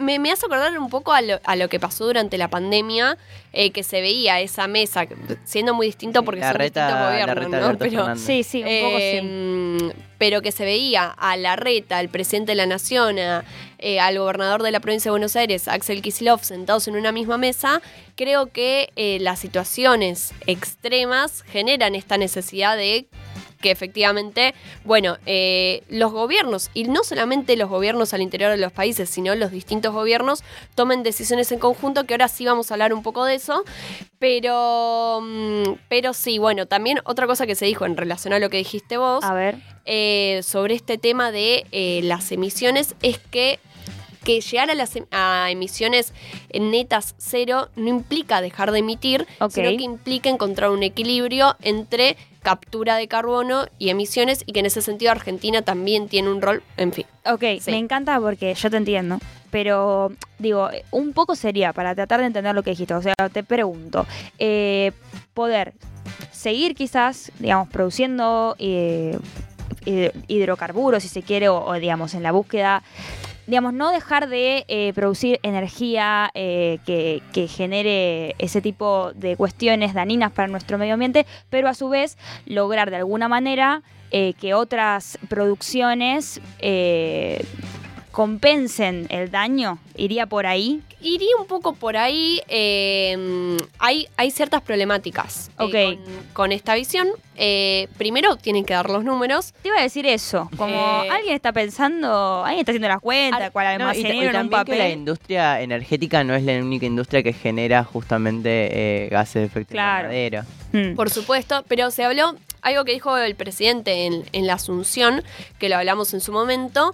me, 0.00 0.18
me 0.18 0.32
hace 0.32 0.46
acordar 0.46 0.78
un 0.78 0.88
poco 0.90 1.12
a 1.12 1.20
lo, 1.22 1.38
a 1.44 1.56
lo 1.56 1.68
que 1.68 1.78
pasó 1.80 2.06
durante 2.06 2.38
la 2.38 2.48
pandemia, 2.48 3.16
eh, 3.52 3.70
que 3.70 3.82
se 3.82 4.00
veía 4.00 4.40
esa 4.40 4.66
mesa, 4.68 5.06
siendo 5.44 5.74
muy 5.74 5.86
distinto 5.86 6.22
porque 6.22 6.40
La 6.40 6.48
son 6.52 6.60
reta- 6.60 6.86
distintos 6.86 7.26
la 7.26 7.34
reta 7.34 7.60
¿no? 7.72 7.78
Pero. 7.78 8.16
Sí, 8.16 8.42
sí, 8.42 8.62
un 8.62 8.84
poco 8.84 8.98
sí. 8.98 10.07
Pero 10.18 10.42
que 10.42 10.52
se 10.52 10.64
veía 10.64 11.06
a 11.06 11.36
la 11.36 11.56
reta, 11.56 11.98
al 11.98 12.08
presidente 12.08 12.52
de 12.52 12.56
la 12.56 12.66
nación, 12.66 13.18
a, 13.18 13.44
eh, 13.78 14.00
al 14.00 14.18
gobernador 14.18 14.62
de 14.62 14.72
la 14.72 14.80
provincia 14.80 15.08
de 15.08 15.12
Buenos 15.12 15.36
Aires, 15.36 15.68
Axel 15.68 16.02
Kicillof, 16.02 16.42
sentados 16.42 16.88
en 16.88 16.96
una 16.96 17.12
misma 17.12 17.38
mesa, 17.38 17.80
creo 18.16 18.46
que 18.46 18.90
eh, 18.96 19.18
las 19.20 19.38
situaciones 19.38 20.32
extremas 20.46 21.42
generan 21.42 21.94
esta 21.94 22.18
necesidad 22.18 22.76
de 22.76 23.06
que 23.60 23.70
efectivamente, 23.70 24.54
bueno, 24.84 25.16
eh, 25.26 25.82
los 25.88 26.12
gobiernos, 26.12 26.70
y 26.74 26.84
no 26.84 27.02
solamente 27.04 27.56
los 27.56 27.68
gobiernos 27.68 28.14
al 28.14 28.22
interior 28.22 28.50
de 28.50 28.56
los 28.56 28.72
países, 28.72 29.10
sino 29.10 29.34
los 29.34 29.50
distintos 29.50 29.92
gobiernos, 29.92 30.42
tomen 30.74 31.02
decisiones 31.02 31.50
en 31.52 31.58
conjunto, 31.58 32.04
que 32.04 32.14
ahora 32.14 32.28
sí 32.28 32.44
vamos 32.46 32.70
a 32.70 32.74
hablar 32.74 32.92
un 32.94 33.02
poco 33.02 33.24
de 33.24 33.34
eso, 33.34 33.64
pero, 34.18 35.20
mm, 35.22 35.72
pero 35.88 36.12
sí, 36.12 36.38
bueno, 36.38 36.66
también 36.66 37.00
otra 37.04 37.26
cosa 37.26 37.46
que 37.46 37.54
se 37.54 37.64
dijo 37.66 37.86
en 37.86 37.96
relación 37.96 38.32
a 38.34 38.38
lo 38.38 38.50
que 38.50 38.58
dijiste 38.58 38.96
vos, 38.96 39.24
A 39.24 39.32
ver. 39.34 39.56
eh, 39.84 40.40
sobre 40.42 40.74
este 40.74 40.98
tema 40.98 41.30
de 41.32 41.66
eh, 41.72 42.00
las 42.04 42.30
emisiones 42.32 42.94
es 43.02 43.18
que 43.18 43.58
que 44.24 44.40
llegar 44.40 44.70
a 44.70 44.74
las 44.74 44.96
em- 44.96 45.06
a 45.10 45.48
emisiones 45.50 46.12
netas 46.52 47.14
cero 47.18 47.68
no 47.76 47.88
implica 47.88 48.40
dejar 48.40 48.72
de 48.72 48.80
emitir, 48.80 49.26
sino 49.50 49.68
que 49.76 49.82
implica 49.84 50.28
encontrar 50.28 50.70
un 50.70 50.82
equilibrio 50.82 51.56
entre 51.62 52.16
captura 52.42 52.96
de 52.96 53.08
carbono 53.08 53.66
y 53.78 53.90
emisiones 53.90 54.42
y 54.46 54.52
que 54.52 54.60
en 54.60 54.66
ese 54.66 54.80
sentido 54.80 55.10
Argentina 55.10 55.62
también 55.62 56.08
tiene 56.08 56.30
un 56.30 56.40
rol, 56.40 56.62
en 56.76 56.92
fin. 56.92 57.04
Ok, 57.26 57.42
Sí. 57.60 57.70
me 57.70 57.78
encanta 57.78 58.18
porque 58.20 58.54
yo 58.54 58.70
te 58.70 58.76
entiendo, 58.76 59.18
pero 59.50 60.12
digo, 60.38 60.70
un 60.92 61.12
poco 61.12 61.34
sería 61.34 61.72
para 61.72 61.94
tratar 61.94 62.20
de 62.20 62.26
entender 62.26 62.54
lo 62.54 62.62
que 62.62 62.70
dijiste. 62.70 62.94
O 62.94 63.02
sea, 63.02 63.14
te 63.32 63.42
pregunto, 63.42 64.06
eh, 64.38 64.92
poder 65.34 65.74
seguir 66.32 66.74
quizás, 66.74 67.32
digamos, 67.38 67.68
produciendo 67.68 68.54
eh, 68.58 69.18
hid- 69.84 70.12
hidrocarburos, 70.28 71.02
si 71.02 71.08
se 71.08 71.22
quiere, 71.22 71.48
o, 71.48 71.56
o, 71.64 71.74
digamos, 71.74 72.14
en 72.14 72.22
la 72.22 72.32
búsqueda, 72.32 72.82
digamos, 73.48 73.72
no 73.72 73.90
dejar 73.90 74.28
de 74.28 74.66
eh, 74.68 74.92
producir 74.94 75.40
energía 75.42 76.30
eh, 76.34 76.78
que, 76.84 77.48
genere 77.48 78.34
ese 78.38 78.60
tipo 78.60 79.12
de 79.14 79.36
cuestiones 79.36 79.94
dañinas 79.94 80.32
para 80.32 80.48
nuestro 80.48 80.76
medio 80.76 80.94
ambiente, 80.94 81.24
pero 81.48 81.68
a 81.68 81.74
su 81.74 81.88
vez 81.88 82.18
lograr 82.44 82.90
de 82.90 82.96
alguna 82.96 83.26
manera 83.26 83.82
eh, 84.10 84.34
que 84.38 84.52
otras 84.52 85.18
producciones 85.28 86.42
compensen 88.18 89.06
el 89.10 89.30
daño? 89.30 89.78
¿Iría 89.96 90.26
por 90.26 90.44
ahí? 90.48 90.82
Iría 91.00 91.36
un 91.38 91.46
poco 91.46 91.74
por 91.74 91.96
ahí. 91.96 92.40
eh, 92.48 93.56
hay, 93.78 94.08
hay 94.16 94.32
ciertas 94.32 94.60
problemáticas 94.60 95.50
eh, 95.50 95.62
Ok. 95.62 95.72
con, 96.04 96.16
con 96.32 96.52
esta 96.52 96.74
visión. 96.74 97.06
Eh, 97.36 97.86
primero, 97.96 98.34
tienen 98.34 98.64
que 98.64 98.74
dar 98.74 98.90
los 98.90 99.04
números. 99.04 99.52
Te 99.62 99.68
iba 99.68 99.78
a 99.78 99.82
decir 99.82 100.04
eso, 100.04 100.50
como 100.56 101.04
Eh, 101.04 101.10
alguien 101.10 101.36
está 101.36 101.52
pensando, 101.52 102.42
alguien 102.44 102.58
está 102.62 102.72
haciendo 102.72 102.88
las 102.88 103.00
cuentas, 103.00 103.52
cuál 103.52 103.78
no, 103.78 103.84
almacenero 103.84 104.20
en 104.22 104.26
un 104.26 104.32
también 104.32 104.64
que 104.64 104.72
la 104.72 104.78
papel. 104.84 104.98
industria 104.98 105.60
energética 105.60 106.24
no 106.24 106.34
es 106.34 106.42
la 106.42 106.54
única 106.58 106.86
industria 106.86 107.22
que 107.22 107.32
genera 107.32 107.84
justamente 107.84 109.04
eh, 109.04 109.08
gases 109.10 109.34
de 109.42 109.44
efecto 109.44 109.70
Claro. 109.74 110.12
invernadero. 110.12 110.42
Mm. 110.72 110.96
Por 110.96 111.08
supuesto, 111.10 111.64
pero 111.68 111.92
se 111.92 112.02
habló 112.04 112.34
algo 112.62 112.84
que 112.84 112.90
dijo 112.92 113.16
el 113.16 113.36
presidente 113.36 114.06
en, 114.06 114.24
en 114.32 114.46
la 114.48 114.54
Asunción, 114.54 115.22
que 115.60 115.68
lo 115.68 115.76
hablamos 115.76 116.12
en 116.14 116.20
su 116.20 116.32
momento, 116.32 116.92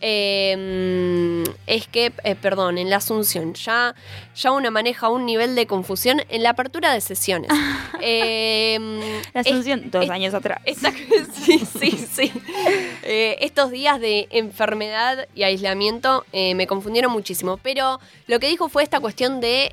eh, 0.00 1.44
es 1.66 1.86
que, 1.88 2.12
eh, 2.24 2.34
perdón, 2.34 2.78
en 2.78 2.90
la 2.90 2.96
Asunción 2.96 3.54
ya, 3.54 3.94
ya 4.34 4.52
uno 4.52 4.70
maneja 4.70 5.08
un 5.08 5.26
nivel 5.26 5.54
de 5.54 5.66
confusión 5.66 6.22
en 6.28 6.42
la 6.42 6.50
apertura 6.50 6.92
de 6.92 7.00
sesiones. 7.00 7.50
Eh, 8.08 8.78
La 9.32 9.40
es- 9.40 9.46
Asunción, 9.46 9.90
dos 9.90 10.04
es- 10.04 10.10
años 10.10 10.34
atrás. 10.34 10.60
Exacto, 10.66 11.00
sí, 11.44 11.58
sí, 11.78 11.90
sí. 12.12 12.32
Eh, 13.02 13.36
estos 13.40 13.70
días 13.70 13.98
de 14.00 14.28
enfermedad 14.30 15.26
y 15.34 15.44
aislamiento 15.44 16.24
eh, 16.32 16.54
me 16.54 16.66
confundieron 16.66 17.10
muchísimo, 17.10 17.56
pero 17.56 17.98
lo 18.26 18.38
que 18.38 18.48
dijo 18.48 18.68
fue 18.68 18.82
esta 18.82 19.00
cuestión 19.00 19.40
de 19.40 19.72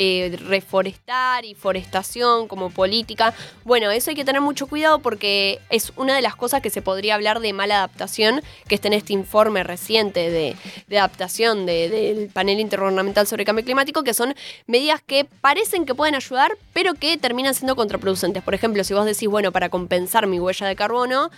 eh, 0.00 0.38
reforestar 0.46 1.44
y 1.44 1.54
forestación 1.56 2.46
como 2.46 2.70
política. 2.70 3.34
Bueno, 3.64 3.90
eso 3.90 4.10
hay 4.10 4.16
que 4.16 4.24
tener 4.24 4.40
mucho 4.40 4.68
cuidado 4.68 5.00
porque 5.00 5.58
es 5.70 5.92
una 5.96 6.14
de 6.14 6.22
las 6.22 6.36
cosas 6.36 6.62
que 6.62 6.70
se 6.70 6.82
podría 6.82 7.16
hablar 7.16 7.40
de 7.40 7.52
mala 7.52 7.78
adaptación, 7.78 8.40
que 8.68 8.76
está 8.76 8.86
en 8.86 8.94
este 8.94 9.12
informe 9.12 9.64
reciente 9.64 10.30
de, 10.30 10.54
de 10.86 10.98
adaptación 10.98 11.66
de- 11.66 11.88
del 11.88 12.28
panel 12.28 12.60
intergubernamental 12.60 13.26
sobre 13.26 13.44
cambio 13.44 13.64
climático, 13.64 14.04
que 14.04 14.14
son 14.14 14.36
medidas 14.68 15.02
que 15.04 15.24
parecen 15.24 15.84
que 15.84 15.96
pueden 15.96 16.14
ayudar, 16.14 16.52
pero 16.72 16.94
que 16.94 17.16
terminan 17.18 17.54
siendo 17.54 17.74
contraproducentes. 17.74 18.42
Por 18.44 18.54
ejemplo, 18.54 18.84
si 18.84 18.94
vos 18.94 19.04
decís, 19.04 19.28
bueno, 19.28 19.50
para 19.50 19.68
compensar 19.68 20.26
mi 20.28 20.38
huella 20.38 20.66
de 20.68 20.76
carbono, 20.76 21.30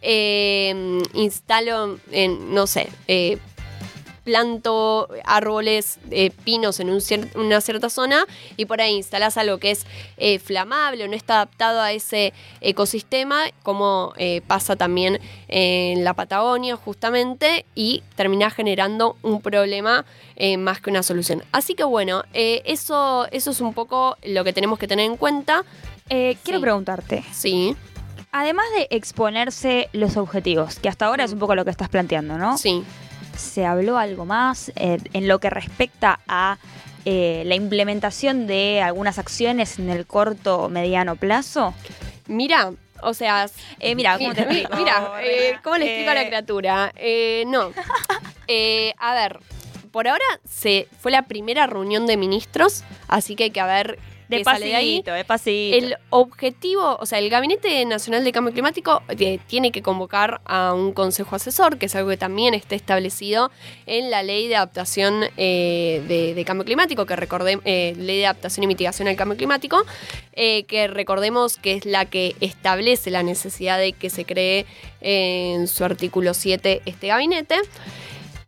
eh, 0.00 1.00
instalo, 1.12 1.98
en, 2.10 2.54
no 2.54 2.66
sé, 2.66 2.88
eh, 3.08 3.36
planto 4.26 5.08
árboles, 5.24 5.98
eh, 6.10 6.30
pinos 6.44 6.80
en 6.80 6.90
un 6.90 6.96
cier- 6.98 7.30
una 7.36 7.60
cierta 7.60 7.88
zona 7.88 8.26
y 8.56 8.64
por 8.66 8.80
ahí 8.80 8.96
instalás 8.96 9.36
algo 9.38 9.58
que 9.58 9.70
es 9.70 9.86
eh, 10.16 10.40
flamable 10.40 11.04
o 11.04 11.08
no 11.08 11.14
está 11.14 11.36
adaptado 11.36 11.80
a 11.80 11.92
ese 11.92 12.32
ecosistema, 12.60 13.40
como 13.62 14.12
eh, 14.18 14.42
pasa 14.46 14.74
también 14.74 15.20
en 15.46 16.02
la 16.02 16.12
Patagonia 16.14 16.74
justamente, 16.76 17.64
y 17.76 18.02
terminás 18.16 18.52
generando 18.52 19.16
un 19.22 19.40
problema 19.40 20.04
más 20.58 20.80
que 20.80 20.90
una 20.90 21.02
solución. 21.02 21.42
Así 21.52 21.74
que 21.74 21.84
bueno, 21.84 22.22
eso, 22.34 23.26
eso 23.30 23.50
es 23.52 23.60
un 23.60 23.72
poco 23.72 24.18
lo 24.24 24.42
que 24.44 24.52
tenemos 24.52 24.78
que 24.78 24.88
tener 24.88 25.06
en 25.06 25.16
cuenta. 25.16 25.64
Quiero 26.08 26.60
preguntarte, 26.60 27.24
Sí, 27.32 27.74
además 28.32 28.66
de 28.76 28.88
exponerse 28.90 29.88
los 29.92 30.16
objetivos, 30.16 30.78
que 30.78 30.88
hasta 30.88 31.06
ahora 31.06 31.24
es 31.24 31.32
un 31.32 31.38
poco 31.38 31.54
lo 31.54 31.64
que 31.64 31.70
estás 31.70 31.88
planteando, 31.88 32.36
¿no? 32.36 32.58
sí. 32.58 32.84
¿Se 33.36 33.64
habló 33.66 33.98
algo 33.98 34.24
más 34.24 34.72
eh, 34.76 34.98
en 35.12 35.28
lo 35.28 35.38
que 35.38 35.50
respecta 35.50 36.20
a 36.26 36.58
eh, 37.04 37.42
la 37.46 37.54
implementación 37.54 38.46
de 38.46 38.82
algunas 38.82 39.18
acciones 39.18 39.78
en 39.78 39.90
el 39.90 40.06
corto 40.06 40.58
o 40.62 40.68
mediano 40.68 41.16
plazo? 41.16 41.74
Mira, 42.26 42.72
o 43.02 43.14
sea, 43.14 43.46
Eh, 43.78 43.94
mira, 43.94 44.18
¿cómo 44.18 44.34
te? 44.34 44.46
Mira, 44.46 45.12
eh, 45.22 45.56
¿cómo 45.62 45.76
le 45.76 45.86
explico 45.86 46.10
a 46.10 46.14
la 46.14 46.26
criatura? 46.26 46.92
No. 47.46 47.72
A 48.98 49.14
ver, 49.14 49.40
por 49.90 50.08
ahora 50.08 50.24
se 50.44 50.88
fue 51.00 51.10
la 51.12 51.22
primera 51.22 51.66
reunión 51.66 52.06
de 52.06 52.16
ministros, 52.16 52.84
así 53.08 53.36
que 53.36 53.44
hay 53.44 53.50
que 53.50 53.62
ver 53.62 53.98
qué 54.28 54.44
sale 54.44 54.66
de 54.66 54.74
ahí. 54.76 55.02
Despacito. 55.04 55.76
El 55.76 55.96
objetivo, 56.10 56.96
o 57.00 57.06
sea, 57.06 57.18
el 57.18 57.30
Gabinete 57.30 57.84
Nacional 57.84 58.24
de 58.24 58.32
Cambio 58.32 58.52
Climático 58.52 59.02
eh, 59.08 59.38
tiene 59.46 59.72
que 59.72 59.82
convocar 59.82 60.40
a 60.44 60.72
un 60.72 60.92
consejo 60.92 61.36
asesor, 61.36 61.78
que 61.78 61.86
es 61.86 61.94
algo 61.94 62.10
que 62.10 62.16
también 62.16 62.54
está 62.54 62.74
establecido 62.74 63.50
en 63.86 64.10
la 64.10 64.22
Ley 64.22 64.48
de 64.48 64.56
Adaptación 64.56 65.24
eh, 65.36 66.02
de, 66.08 66.34
de 66.34 66.44
Cambio 66.44 66.64
Climático, 66.64 67.06
que 67.06 67.16
recordemos, 67.16 67.64
Ley 67.64 68.18
de 68.18 68.26
Adaptación 68.26 68.64
y 68.64 68.66
Mitigación 68.66 69.08
al 69.08 69.16
Cambio 69.16 69.36
Climático, 69.36 69.84
eh, 70.38 70.64
que 70.64 70.86
recordemos 70.86 71.56
que 71.56 71.74
es 71.74 71.86
la 71.86 72.04
que 72.04 72.36
establece 72.40 73.10
la 73.10 73.22
necesidad 73.22 73.78
de 73.78 73.92
que 73.92 74.10
se 74.10 74.26
cree 74.26 74.66
eh, 75.00 75.54
en 75.54 75.66
su 75.66 75.82
artículo 75.82 76.34
7 76.34 76.82
este 76.84 77.06
gabinete. 77.06 77.56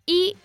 Y 0.04 0.36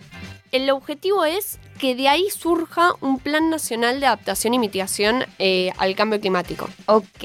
el 0.52 0.70
objetivo 0.70 1.25
es 1.25 1.60
que 1.80 1.96
de 1.96 2.08
ahí 2.08 2.30
surja 2.30 2.94
un 3.01 3.20
plan 3.20 3.50
nacional 3.50 4.00
de 4.00 4.06
adaptación 4.06 4.53
y 4.53 4.60
mitigación 4.60 5.25
eh, 5.39 5.72
al 5.77 5.96
cambio 5.96 6.20
climático. 6.20 6.70
ok. 6.86 7.24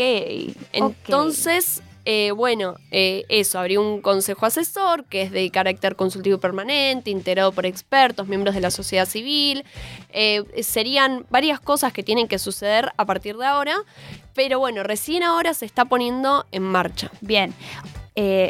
Entonces, 0.73 1.83
eh, 2.05 2.31
bueno, 2.31 2.77
eh, 2.91 3.25
eso, 3.29 3.59
habría 3.59 3.81
un 3.81 4.01
consejo 4.01 4.47
asesor 4.47 5.05
que 5.05 5.23
es 5.23 5.31
de 5.31 5.51
carácter 5.51 5.95
consultivo 5.95 6.39
permanente, 6.39 7.11
integrado 7.11 7.53
por 7.53 7.67
expertos, 7.67 8.29
miembros 8.29 8.55
de 8.55 8.63
la 8.63 8.71
sociedad 8.71 9.07
civil. 9.07 9.65
Serían 10.63 11.27
varias 11.31 11.61
cosas 11.61 11.93
que 11.93 12.03
tienen 12.03 12.29
que 12.29 12.39
suceder 12.39 12.93
a 12.97 13.05
partir 13.05 13.37
de 13.37 13.47
ahora, 13.47 13.77
pero 14.35 14.59
bueno, 14.59 14.83
recién 14.83 15.23
ahora 15.23 15.53
se 15.55 15.67
está 15.67 15.85
poniendo 15.85 16.47
en 16.51 16.63
marcha. 16.63 17.11
Bien. 17.21 17.55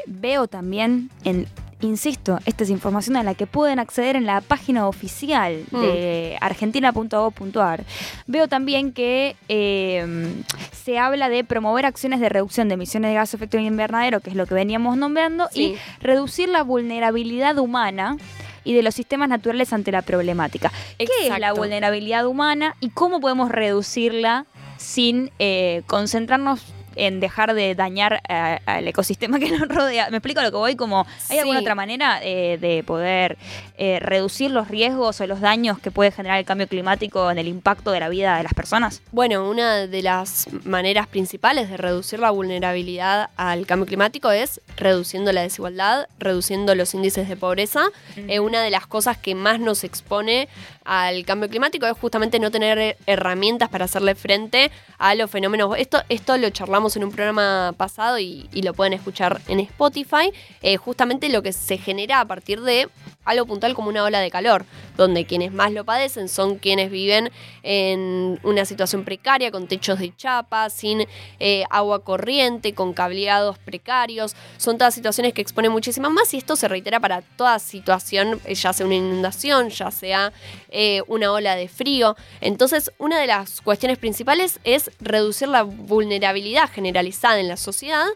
Veo 0.06 0.46
también 0.46 1.10
en. 1.24 1.46
Insisto, 1.80 2.40
esta 2.44 2.64
es 2.64 2.70
información 2.70 3.16
a 3.16 3.22
la 3.22 3.34
que 3.34 3.46
pueden 3.46 3.78
acceder 3.78 4.16
en 4.16 4.26
la 4.26 4.40
página 4.40 4.88
oficial 4.88 5.62
Mm. 5.70 5.80
de 5.80 6.36
argentina.gov.ar. 6.40 7.84
Veo 8.26 8.48
también 8.48 8.92
que 8.92 9.36
eh, 9.48 10.34
se 10.72 10.98
habla 10.98 11.28
de 11.28 11.44
promover 11.44 11.86
acciones 11.86 12.18
de 12.18 12.28
reducción 12.28 12.68
de 12.68 12.74
emisiones 12.74 13.10
de 13.10 13.14
gas 13.14 13.32
efecto 13.34 13.58
invernadero, 13.58 14.18
que 14.20 14.30
es 14.30 14.36
lo 14.36 14.46
que 14.46 14.54
veníamos 14.54 14.96
nombrando, 14.96 15.48
Sí. 15.52 15.76
y 15.76 16.04
reducir 16.04 16.48
la 16.48 16.62
vulnerabilidad 16.62 17.58
humana 17.58 18.16
y 18.64 18.74
de 18.74 18.82
los 18.82 18.94
sistemas 18.96 19.28
naturales 19.28 19.72
ante 19.72 19.92
la 19.92 20.02
problemática. 20.02 20.72
¿Qué 20.98 21.06
es 21.28 21.38
la 21.38 21.52
vulnerabilidad 21.52 22.26
humana 22.26 22.74
y 22.80 22.90
cómo 22.90 23.20
podemos 23.20 23.50
reducirla 23.50 24.46
sin 24.78 25.30
eh, 25.38 25.82
concentrarnos 25.86 26.62
en 26.98 27.20
dejar 27.20 27.54
de 27.54 27.74
dañar 27.74 28.20
eh, 28.28 28.58
al 28.66 28.86
ecosistema 28.86 29.38
que 29.38 29.50
nos 29.50 29.68
rodea? 29.68 30.10
Me 30.10 30.18
explico 30.18 30.40
a 30.40 30.42
lo 30.42 30.50
que 30.50 30.56
voy, 30.56 30.76
como 30.76 31.06
¿hay 31.30 31.38
alguna 31.38 31.60
otra 31.60 31.74
manera 31.74 32.20
eh, 32.22 32.58
de 32.60 32.82
poder 32.82 33.38
eh, 33.78 33.98
reducir 34.00 34.50
los 34.50 34.68
riesgos 34.68 35.20
o 35.20 35.26
los 35.26 35.40
daños 35.40 35.78
que 35.78 35.90
puede 35.90 36.10
generar 36.10 36.38
el 36.38 36.44
cambio 36.44 36.66
climático 36.66 37.30
en 37.30 37.38
el 37.38 37.48
impacto 37.48 37.92
de 37.92 38.00
la 38.00 38.08
vida 38.08 38.36
de 38.36 38.42
las 38.42 38.54
personas? 38.54 39.02
Bueno, 39.12 39.48
una 39.48 39.86
de 39.86 40.02
las 40.02 40.48
maneras 40.64 41.06
principales 41.06 41.70
de 41.70 41.76
reducir 41.76 42.18
la 42.18 42.30
vulnerabilidad 42.30 43.30
al 43.36 43.66
cambio 43.66 43.86
climático 43.86 44.30
es 44.30 44.60
reduciendo 44.76 45.32
la 45.32 45.42
desigualdad, 45.42 46.08
reduciendo 46.18 46.74
los 46.74 46.94
índices 46.94 47.28
de 47.28 47.36
pobreza. 47.36 47.84
Eh, 48.16 48.40
una 48.40 48.62
de 48.62 48.70
las 48.70 48.86
cosas 48.86 49.16
que 49.16 49.34
más 49.34 49.60
nos 49.60 49.84
expone 49.84 50.48
al 50.84 51.24
cambio 51.24 51.48
climático 51.48 51.86
es 51.86 51.96
justamente 51.98 52.40
no 52.40 52.50
tener 52.50 52.96
herramientas 53.06 53.68
para 53.68 53.84
hacerle 53.84 54.14
frente 54.14 54.70
a 54.98 55.14
los 55.14 55.30
fenómenos. 55.30 55.76
Esto, 55.76 56.02
esto 56.08 56.36
lo 56.36 56.50
charlamos 56.50 56.87
en 56.96 57.04
un 57.04 57.10
programa 57.10 57.74
pasado 57.76 58.18
y, 58.18 58.48
lo 58.62 58.74
pueden 58.74 58.92
escuchar 58.92 59.40
en 59.48 59.60
Spotify. 59.60 60.32
Eh, 60.62 60.76
justamente 60.76 61.28
lo 61.28 61.42
que 61.42 61.52
se 61.52 61.78
genera 61.78 62.20
a 62.20 62.24
partir 62.24 62.60
de 62.60 62.88
algo 63.28 63.46
puntual 63.46 63.74
como 63.74 63.88
una 63.88 64.02
ola 64.04 64.20
de 64.20 64.30
calor, 64.30 64.64
donde 64.96 65.24
quienes 65.26 65.52
más 65.52 65.70
lo 65.72 65.84
padecen 65.84 66.28
son 66.28 66.56
quienes 66.56 66.90
viven 66.90 67.30
en 67.62 68.40
una 68.42 68.64
situación 68.64 69.04
precaria, 69.04 69.50
con 69.50 69.68
techos 69.68 69.98
de 69.98 70.14
chapa, 70.16 70.70
sin 70.70 71.06
eh, 71.38 71.64
agua 71.70 72.02
corriente, 72.02 72.72
con 72.74 72.92
cableados 72.92 73.58
precarios. 73.58 74.34
Son 74.56 74.78
todas 74.78 74.94
situaciones 74.94 75.32
que 75.34 75.42
exponen 75.42 75.70
muchísimas 75.70 76.10
más 76.10 76.32
y 76.34 76.38
esto 76.38 76.56
se 76.56 76.66
reitera 76.68 76.98
para 77.00 77.20
toda 77.22 77.58
situación, 77.58 78.40
eh, 78.46 78.54
ya 78.54 78.72
sea 78.72 78.86
una 78.86 78.94
inundación, 78.96 79.68
ya 79.70 79.90
sea 79.90 80.32
eh, 80.70 81.02
una 81.06 81.30
ola 81.32 81.54
de 81.54 81.68
frío. 81.68 82.16
Entonces, 82.40 82.90
una 82.98 83.20
de 83.20 83.26
las 83.26 83.60
cuestiones 83.60 83.98
principales 83.98 84.58
es 84.64 84.90
reducir 85.00 85.48
la 85.48 85.62
vulnerabilidad 85.62 86.70
generalizada 86.70 87.38
en 87.40 87.48
la 87.48 87.56
sociedad 87.56 88.06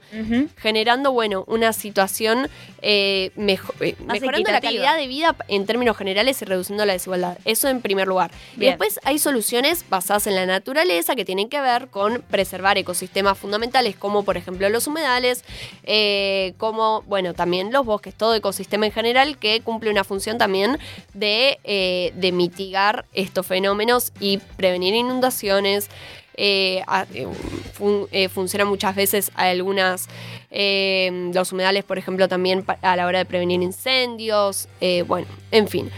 generando, 0.56 1.12
bueno, 1.12 1.44
una 1.46 1.72
situación 1.72 2.48
eh, 2.80 3.30
mejo- 3.36 3.72
Más 4.04 4.16
mejorando 4.20 4.50
la 4.50 4.60
calidad 4.60 4.96
de 4.96 5.01
vida 5.06 5.36
en 5.48 5.66
términos 5.66 5.96
generales 5.96 6.40
y 6.42 6.44
reduciendo 6.44 6.84
la 6.84 6.92
desigualdad. 6.92 7.38
Eso 7.44 7.68
en 7.68 7.80
primer 7.80 8.08
lugar. 8.08 8.30
Y 8.56 8.66
después 8.66 9.00
hay 9.04 9.18
soluciones 9.18 9.84
basadas 9.88 10.26
en 10.26 10.34
la 10.34 10.46
naturaleza 10.46 11.16
que 11.16 11.24
tienen 11.24 11.48
que 11.48 11.60
ver 11.60 11.88
con 11.88 12.22
preservar 12.30 12.78
ecosistemas 12.78 13.38
fundamentales 13.38 13.96
como 13.96 14.24
por 14.24 14.36
ejemplo 14.36 14.68
los 14.68 14.86
humedales, 14.86 15.44
eh, 15.84 16.54
como, 16.58 17.02
bueno, 17.02 17.34
también 17.34 17.72
los 17.72 17.84
bosques, 17.84 18.14
todo 18.14 18.34
ecosistema 18.34 18.86
en 18.86 18.92
general 18.92 19.38
que 19.38 19.60
cumple 19.60 19.90
una 19.90 20.04
función 20.04 20.38
también 20.38 20.78
de, 21.14 21.58
eh, 21.64 22.12
de 22.16 22.32
mitigar 22.32 23.04
estos 23.12 23.46
fenómenos 23.46 24.12
y 24.20 24.38
prevenir 24.56 24.94
inundaciones. 24.94 25.88
Eh, 26.34 26.82
a- 26.86 27.06
eh, 27.14 27.26
fun- 27.74 28.08
eh, 28.12 28.28
funcionan 28.28 28.68
muchas 28.68 28.94
veces 28.94 29.30
algunas, 29.34 30.08
eh, 30.50 31.30
los 31.34 31.52
humedales, 31.52 31.84
por 31.84 31.98
ejemplo, 31.98 32.28
también 32.28 32.64
a 32.82 32.96
la 32.96 33.06
hora 33.06 33.18
de 33.18 33.24
prevenir 33.24 33.62
incendios, 33.62 34.68
bueno, 35.06 35.26
en 35.50 35.68
fin. 35.68 35.90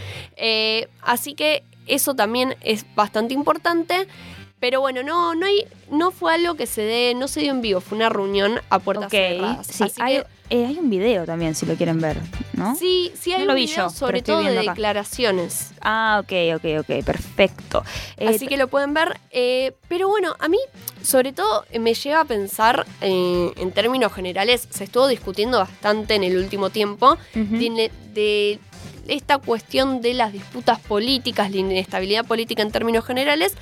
Así 1.01 1.33
que 1.33 1.63
eso 1.87 2.15
también 2.15 2.55
es 2.61 2.85
bastante 2.95 3.33
importante. 3.33 4.07
Pero 4.59 4.79
bueno, 4.79 5.03
no, 5.03 5.35
no, 5.35 5.45
hay, 5.45 5.65
no 5.91 6.11
fue 6.11 6.33
algo 6.33 6.55
que 6.55 6.65
se 6.65 6.81
dé, 6.81 7.13
no 7.13 7.27
se 7.27 7.41
dio 7.41 7.51
en 7.51 7.61
vivo, 7.61 7.81
fue 7.81 7.97
una 7.97 8.09
reunión 8.09 8.61
a 8.69 8.79
puertas 8.79 9.07
Ok, 9.07 9.11
cerradas. 9.11 9.67
sí, 9.67 9.83
Así 9.83 10.01
hay, 10.01 10.17
que 10.19 10.23
eh, 10.49 10.65
hay 10.65 10.77
un 10.77 10.89
video 10.89 11.25
también, 11.25 11.55
si 11.55 11.65
lo 11.65 11.75
quieren 11.75 11.99
ver, 11.99 12.17
¿no? 12.53 12.75
Sí, 12.75 13.11
sí 13.19 13.33
hay 13.33 13.45
No 13.45 13.53
un 13.53 13.55
vi 13.55 13.65
video 13.65 13.87
yo, 13.87 13.89
sobre 13.89 14.21
todo 14.21 14.41
de 14.43 14.59
acá. 14.59 14.71
declaraciones. 14.71 15.71
Ah, 15.81 16.21
ok, 16.23 16.31
ok, 16.57 16.65
ok, 16.87 17.03
perfecto. 17.05 17.83
Eh, 18.17 18.27
Así 18.29 18.47
que 18.47 18.57
lo 18.57 18.67
pueden 18.67 18.93
ver. 18.93 19.19
eh, 19.31 19.73
pero 19.87 20.07
bueno, 20.07 20.35
a 20.39 20.47
mí, 20.47 20.57
sobre 21.03 21.33
todo, 21.33 21.65
me 21.79 21.93
lleva 21.93 22.21
a 22.21 22.25
pensar, 22.25 22.85
en 23.01 23.71
términos 23.71 24.13
generales, 24.13 24.67
se 24.69 24.83
estuvo 24.85 25.07
discutiendo 25.07 25.57
bastante 25.59 26.15
en 26.15 26.23
el 26.23 26.37
último 26.37 26.69
tiempo 26.69 27.17
ujú. 27.35 27.57
de, 27.57 27.91
de 28.13 28.59
esta 29.07 29.37
cuestión 29.37 30.01
de 30.01 30.13
las 30.15 30.33
disputas 30.33 30.79
políticas, 30.79 31.51
la 31.51 31.57
inestabilidad 31.57 32.25
política 32.25 32.61
en 32.63 32.71
términos 32.71 33.05
generales, 33.05 33.53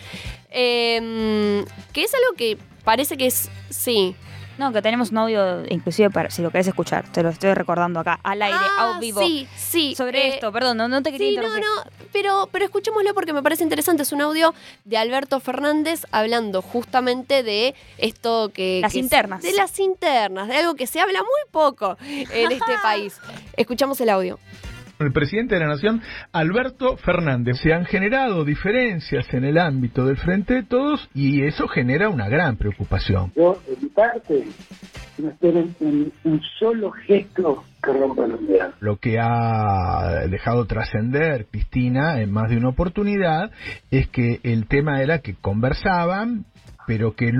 eh, 0.51 1.65
que 1.91 2.03
es 2.03 2.13
algo 2.13 2.35
que 2.37 2.57
parece 2.83 3.17
que 3.17 3.27
es, 3.27 3.49
sí. 3.69 4.15
No, 4.57 4.71
que 4.71 4.81
tenemos 4.81 5.11
un 5.11 5.17
audio, 5.17 5.63
inclusive 5.69 6.09
para, 6.11 6.29
si 6.29 6.41
lo 6.41 6.51
querés 6.51 6.67
escuchar, 6.67 7.11
te 7.11 7.23
lo 7.23 7.29
estoy 7.29 7.53
recordando 7.53 7.99
acá, 7.99 8.19
al 8.23 8.41
aire, 8.41 8.57
Ah, 8.77 8.97
vivo. 8.99 9.19
Sí, 9.21 9.47
sí. 9.57 9.95
Sobre 9.95 10.27
eh, 10.27 10.33
esto, 10.35 10.51
perdón, 10.51 10.77
no, 10.77 10.87
no 10.87 11.01
te 11.01 11.11
quería 11.11 11.29
Sí, 11.29 11.35
no, 11.37 11.57
no, 11.57 11.83
pero, 12.11 12.47
pero 12.51 12.65
escuchémoslo 12.65 13.13
porque 13.15 13.33
me 13.33 13.41
parece 13.41 13.63
interesante. 13.63 14.03
Es 14.03 14.11
un 14.11 14.21
audio 14.21 14.53
de 14.85 14.97
Alberto 14.97 15.39
Fernández 15.39 16.05
hablando 16.11 16.61
justamente 16.61 17.41
de 17.43 17.73
esto 17.97 18.51
que... 18.53 18.79
Las 18.81 18.93
que 18.93 18.99
es- 18.99 19.03
internas. 19.03 19.41
De 19.41 19.53
las 19.53 19.79
internas, 19.79 20.47
de 20.47 20.57
algo 20.57 20.75
que 20.75 20.85
se 20.87 20.99
habla 20.99 21.19
muy 21.21 21.51
poco 21.51 21.97
en 22.01 22.51
este 22.51 22.73
país. 22.83 23.17
Escuchamos 23.57 23.99
el 24.01 24.09
audio. 24.09 24.39
El 25.05 25.13
presidente 25.13 25.55
de 25.55 25.61
la 25.61 25.67
Nación, 25.67 26.01
Alberto 26.31 26.97
Fernández. 26.97 27.57
Se 27.61 27.73
han 27.73 27.85
generado 27.85 28.45
diferencias 28.45 29.33
en 29.33 29.43
el 29.43 29.57
ámbito 29.57 30.05
del 30.05 30.17
Frente 30.17 30.55
de 30.55 30.63
Todos 30.63 31.09
y 31.13 31.43
eso 31.43 31.67
genera 31.67 32.09
una 32.09 32.29
gran 32.29 32.57
preocupación. 32.57 33.31
Yo, 33.35 33.61
de 33.67 33.77
mi 33.81 33.89
parte, 33.89 34.43
no 35.17 35.29
esperen 35.29 35.75
un, 35.79 36.11
un 36.23 36.41
solo 36.59 36.91
gesto 36.91 37.63
que 37.83 37.93
rompa 37.93 38.23
unidad. 38.23 38.73
Lo 38.79 38.97
que 38.97 39.19
ha 39.19 40.25
dejado 40.29 40.65
trascender 40.65 41.47
Cristina 41.47 42.21
en 42.21 42.31
más 42.31 42.49
de 42.49 42.57
una 42.57 42.69
oportunidad 42.69 43.51
es 43.91 44.07
que 44.07 44.39
el 44.43 44.67
tema 44.67 45.01
era 45.01 45.19
que 45.19 45.35
conversaban, 45.35 46.45
pero 46.85 47.15
que 47.15 47.31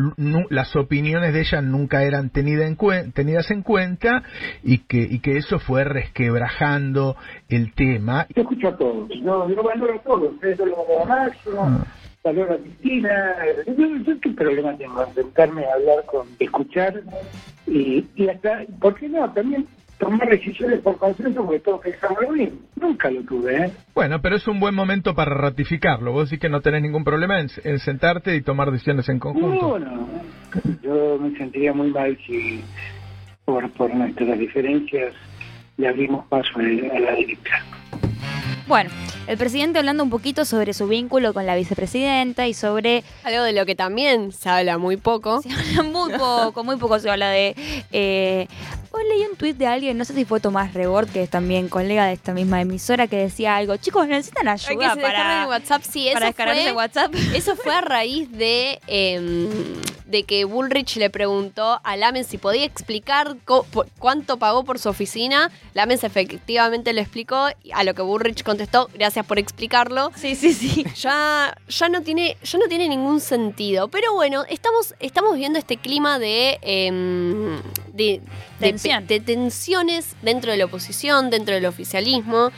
las 0.50 0.76
opiniones 0.76 1.34
de 1.34 1.42
ella 1.42 1.62
nunca 1.62 2.04
eran 2.04 2.30
tenida 2.30 2.66
en 2.66 2.78
cuen- 2.78 3.14
tenidas 3.14 3.50
en 3.52 3.62
cuenta 3.62 4.24
y 4.64 4.80
que, 4.80 4.98
y 4.98 5.20
que 5.20 5.38
eso 5.38 5.60
fue 5.60 5.84
resquebrajando 5.84 7.16
el 7.50 7.74
tema. 7.74 8.28
Yo 8.36 8.42
escucho 8.44 8.70
a 8.70 8.78
todos, 8.78 9.10
no, 9.22 9.50
yo 9.50 9.64
valoro 9.64 9.96
a 9.96 10.02
todos, 10.04 10.34
ustedes 10.34 10.58
lo 10.60 10.76
valoro 10.76 11.04
a 11.04 11.06
Máximo, 11.06 11.86
valoro 12.24 12.54
a 12.54 12.58
Cristina, 12.58 13.36
yo, 13.68 13.88
yo 13.98 14.20
qué 14.22 14.30
problema 14.32 14.78
tengo 14.78 15.06
en 15.06 15.14
sentarme 15.14 15.66
a 15.66 15.74
hablar 15.74 16.06
con, 16.06 16.28
escuchar 16.40 17.02
y, 17.68 18.06
y 18.16 18.28
hasta, 18.30 18.64
¿por 18.80 18.96
qué 18.96 19.10
no? 19.10 19.32
También 19.34 19.68
tomar 20.03 20.29
decisiones 20.29 20.79
por 20.81 20.98
consenso 20.98 21.45
porque 21.45 21.60
todos 21.60 21.81
pensamos 21.81 22.17
lo 22.22 22.31
mismo. 22.31 22.60
Nunca 22.75 23.10
lo 23.10 23.22
tuve, 23.24 23.65
¿eh? 23.65 23.72
Bueno, 23.95 24.22
pero 24.22 24.36
es 24.36 24.48
un 24.48 24.60
buen 24.60 24.75
momento 24.75 25.15
para 25.15 25.33
ratificarlo. 25.33 26.12
Vos 26.12 26.29
decís 26.29 26.41
que 26.41 26.50
no 26.50 26.62
tenés 26.62 26.81
ningún 26.81 27.03
problema 27.03 27.39
en, 27.39 27.50
en 27.63 27.79
sentarte 27.79 28.36
y 28.36 28.41
tomar 28.41 28.72
decisiones 28.72 29.07
en 29.10 29.19
conjunto. 29.19 29.79
No, 29.79 29.86
no. 29.86 30.07
Yo 30.81 31.17
me 31.19 31.38
sentiría 31.38 31.74
muy 31.74 31.89
mal 31.91 32.17
si 32.27 32.63
por, 33.45 33.69
por 33.72 33.93
nuestras 33.93 34.38
diferencias 34.38 35.13
le 35.77 35.88
abrimos 35.88 36.25
paso 36.27 36.51
a 36.57 36.62
a 36.62 37.00
la 37.00 37.12
derecha. 37.12 37.63
Bueno, 38.65 38.89
el 39.27 39.38
presidente 39.38 39.79
hablando 39.79 40.03
un 40.03 40.10
poquito 40.10 40.45
sobre 40.45 40.74
su 40.74 40.88
vínculo 40.88 41.33
con 41.33 41.45
la 41.45 41.55
vicepresidenta 41.55 42.48
y 42.48 42.53
sobre... 42.53 43.03
Algo 43.25 43.43
de 43.43 43.51
lo 43.51 43.65
que 43.65 43.75
también 43.75 44.31
se 44.31 44.50
habla 44.50 44.77
muy 44.77 44.95
poco. 44.95 45.41
Se 45.41 45.51
habla 45.51 45.83
muy 45.83 46.13
poco, 46.13 46.63
muy 46.63 46.77
poco 46.77 46.98
se 47.00 47.10
habla 47.10 47.29
de... 47.29 47.55
Eh, 47.91 48.48
hoy 48.94 49.04
leí 49.10 49.26
un 49.26 49.36
tuit 49.36 49.58
de 49.58 49.66
alguien, 49.66 49.98
no 49.98 50.06
sé 50.06 50.14
si 50.14 50.24
fue 50.24 50.40
Tomás 50.40 50.74
Rebord, 50.74 51.10
que 51.10 51.24
es 51.24 51.30
también 51.30 51.68
colega 51.68 52.06
de 52.06 52.14
esta 52.14 52.32
misma 52.32 52.62
emisora, 52.62 53.08
que 53.08 53.18
decía 53.18 53.56
algo, 53.56 53.75
chicos, 53.77 54.08
necesitan 54.08 54.48
Hay 54.48 54.58
que 54.58 54.72
ayuda 54.72 54.94
se 54.94 55.00
descarguen 55.00 55.25
para, 55.25 55.42
el 55.42 55.48
WhatsApp. 55.48 55.82
Sí, 55.84 56.08
eso 56.08 56.14
para 56.14 56.25
descargarse 56.27 56.64
fue, 56.64 56.72
WhatsApp. 56.74 57.16
Eso 57.34 57.56
fue 57.56 57.74
a 57.74 57.82
raíz 57.82 58.32
de, 58.32 58.79
eh, 58.88 59.50
de 60.14 60.24
que 60.24 60.46
Bullrich 60.46 60.98
le 60.98 61.10
preguntó 61.10 61.82
a 61.84 61.98
Lamens 61.98 62.28
si 62.28 62.38
podía 62.38 62.66
explicar 62.66 63.36
cuánto 63.98 64.38
pagó 64.38 64.64
por 64.64 64.78
su 64.78 64.88
oficina. 64.88 65.50
Lamens 65.74 66.04
efectivamente 66.04 66.94
lo 66.94 67.02
explicó, 67.02 67.48
a 67.74 67.84
lo 67.84 67.96
que 67.96 68.04
Bullrich 68.04 68.44
contestó, 68.44 68.92
gracias 68.94 69.26
por 69.26 69.40
explicarlo. 69.40 70.12
Sí, 70.16 70.36
sí, 70.36 70.54
sí. 70.54 70.86
Ya, 71.04 71.58
ya, 71.68 71.90
no 71.90 72.02
tiene, 72.04 72.38
ya 72.44 72.60
no 72.60 72.68
tiene 72.68 72.88
ningún 72.88 73.20
sentido. 73.20 73.88
Pero 73.88 74.14
bueno, 74.14 74.46
estamos, 74.48 74.94
estamos 75.00 75.36
viendo 75.36 75.58
este 75.58 75.78
clima 75.78 76.20
de, 76.20 76.60
em, 76.62 77.60
de 77.92 78.22
tensiones 79.26 80.16
dentro 80.22 80.52
de 80.52 80.58
la 80.58 80.66
oposición, 80.66 81.32
dentro 81.32 81.56
del 81.56 81.66
oficialismo. 81.66 82.52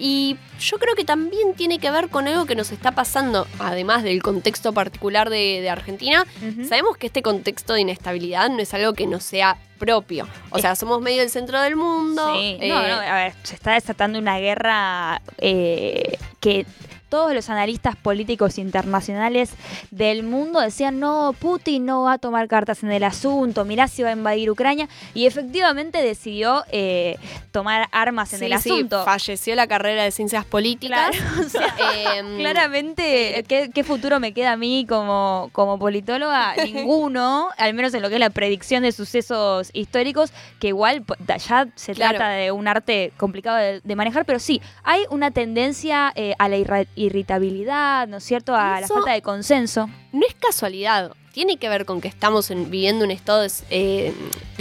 Y 0.00 0.36
yo 0.60 0.78
creo 0.78 0.94
que 0.94 1.04
también 1.04 1.54
tiene 1.54 1.80
que 1.80 1.90
ver 1.90 2.08
con 2.08 2.28
algo 2.28 2.46
que 2.46 2.54
nos 2.54 2.70
está 2.70 2.92
pasando, 2.92 3.48
además 3.58 4.04
del 4.04 4.22
contexto 4.22 4.72
particular 4.72 5.28
de, 5.28 5.60
de 5.60 5.70
Argentina. 5.70 6.24
Sabemos 6.68 6.96
que 6.96 7.08
este 7.08 7.20
contexto 7.22 7.74
de 7.74 7.80
inestabilidad 7.80 8.48
no 8.48 8.60
es 8.60 8.72
algo 8.74 8.92
que 8.92 9.06
nos 9.06 9.24
sea 9.24 9.58
propio. 9.78 10.28
O 10.50 10.58
sea, 10.58 10.76
somos 10.76 11.00
medio 11.00 11.20
del 11.20 11.30
centro 11.30 11.60
del 11.60 11.74
mundo. 11.76 12.34
Sí, 12.34 12.58
eh, 12.60 12.68
no, 12.68 12.80
no, 12.86 12.94
a 12.94 13.14
ver, 13.14 13.32
se 13.42 13.54
está 13.54 13.72
desatando 13.72 14.18
una 14.18 14.38
guerra 14.38 15.20
eh, 15.38 16.18
que 16.40 16.64
todos 17.08 17.34
los 17.34 17.48
analistas 17.50 17.96
políticos 17.96 18.58
internacionales 18.58 19.50
del 19.90 20.22
mundo 20.22 20.60
decían, 20.60 21.00
no, 21.00 21.34
Putin 21.38 21.86
no 21.86 22.02
va 22.04 22.14
a 22.14 22.18
tomar 22.18 22.48
cartas 22.48 22.82
en 22.82 22.92
el 22.92 23.04
asunto, 23.04 23.64
mirá 23.64 23.88
si 23.88 24.02
va 24.02 24.10
a 24.10 24.12
invadir 24.12 24.50
Ucrania, 24.50 24.88
y 25.14 25.26
efectivamente 25.26 26.02
decidió 26.02 26.64
eh, 26.70 27.16
tomar 27.52 27.88
armas 27.92 28.32
en 28.34 28.40
sí, 28.40 28.44
el 28.46 28.58
sí, 28.60 28.70
asunto. 28.70 29.04
falleció 29.04 29.54
la 29.54 29.66
carrera 29.66 30.04
de 30.04 30.10
ciencias 30.10 30.44
políticas. 30.44 31.10
Claro, 31.16 31.40
o 31.46 31.48
sea, 31.48 31.74
Em, 32.16 32.38
Claramente, 32.38 33.44
¿qué, 33.48 33.70
qué 33.72 33.84
futuro 33.84 34.20
me 34.20 34.32
queda 34.32 34.52
a 34.52 34.56
mí 34.56 34.86
como, 34.88 35.48
como 35.52 35.78
politóloga? 35.78 36.54
Ninguno, 36.64 37.48
al 37.56 37.74
menos 37.74 37.94
en 37.94 38.02
lo 38.02 38.08
que 38.08 38.14
es 38.16 38.20
la 38.20 38.30
predicción 38.30 38.82
de 38.82 38.92
sucesos 38.92 39.70
históricos, 39.72 40.32
que 40.60 40.68
igual 40.68 41.04
ya 41.26 41.66
se 41.74 41.94
Claro. 41.94 42.18
trata 42.18 42.30
de 42.32 42.52
un 42.52 42.68
arte 42.68 43.12
complicado 43.16 43.56
de, 43.56 43.80
de 43.82 43.96
manejar, 43.96 44.24
pero 44.24 44.38
sí, 44.38 44.60
hay 44.84 45.02
una 45.10 45.30
tendencia 45.30 46.12
eh, 46.14 46.34
a 46.38 46.48
la 46.48 46.56
irritabilidad, 46.98 48.08
¿no 48.08 48.18
es 48.18 48.24
cierto? 48.24 48.54
A 48.54 48.80
la 48.80 48.86
falta 48.88 49.12
de 49.12 49.22
consenso. 49.22 49.88
no 50.12 50.26
es 50.26 50.34
casualidad. 50.34 51.12
Tiene 51.32 51.56
que 51.56 51.68
ver 51.68 51.84
con 51.84 52.00
que 52.00 52.08
estamos 52.08 52.50
en- 52.50 52.70
viviendo 52.70 53.04
un 53.04 53.10
estado 53.10 53.42
de, 53.42 53.50
eh, 53.70 54.12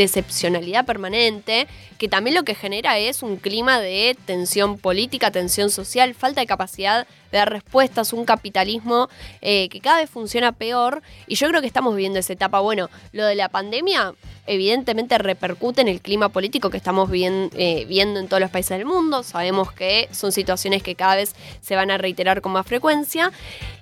excepcionalidad 0.03 0.85
permanente, 0.85 1.67
que 1.97 2.07
también 2.07 2.35
lo 2.35 2.43
que 2.43 2.55
genera 2.55 2.97
es 2.97 3.23
un 3.23 3.37
clima 3.37 3.79
de 3.79 4.15
tensión 4.25 4.77
política, 4.77 5.31
tensión 5.31 5.69
social, 5.69 6.13
falta 6.13 6.41
de 6.41 6.47
capacidad 6.47 7.07
de 7.31 7.37
dar 7.37 7.51
respuestas, 7.51 8.13
un 8.13 8.25
capitalismo 8.25 9.09
eh, 9.41 9.69
que 9.69 9.81
cada 9.81 9.99
vez 9.99 10.09
funciona 10.09 10.51
peor. 10.51 11.01
Y 11.27 11.35
yo 11.35 11.47
creo 11.47 11.61
que 11.61 11.67
estamos 11.67 11.95
viviendo 11.95 12.19
esa 12.19 12.33
etapa. 12.33 12.59
Bueno, 12.59 12.89
lo 13.11 13.25
de 13.25 13.35
la 13.35 13.49
pandemia 13.49 14.13
evidentemente 14.47 15.17
repercute 15.17 15.81
en 15.81 15.89
el 15.89 16.01
clima 16.01 16.29
político 16.29 16.69
que 16.69 16.77
estamos 16.77 17.09
eh, 17.13 17.85
viendo 17.87 18.19
en 18.19 18.27
todos 18.27 18.41
los 18.41 18.49
países 18.49 18.77
del 18.77 18.85
mundo. 18.85 19.23
Sabemos 19.23 19.71
que 19.71 20.07
son 20.11 20.31
situaciones 20.31 20.81
que 20.81 20.95
cada 20.95 21.15
vez 21.15 21.35
se 21.61 21.75
van 21.75 21.91
a 21.91 21.97
reiterar 21.97 22.41
con 22.41 22.53
más 22.53 22.65
frecuencia. 22.65 23.31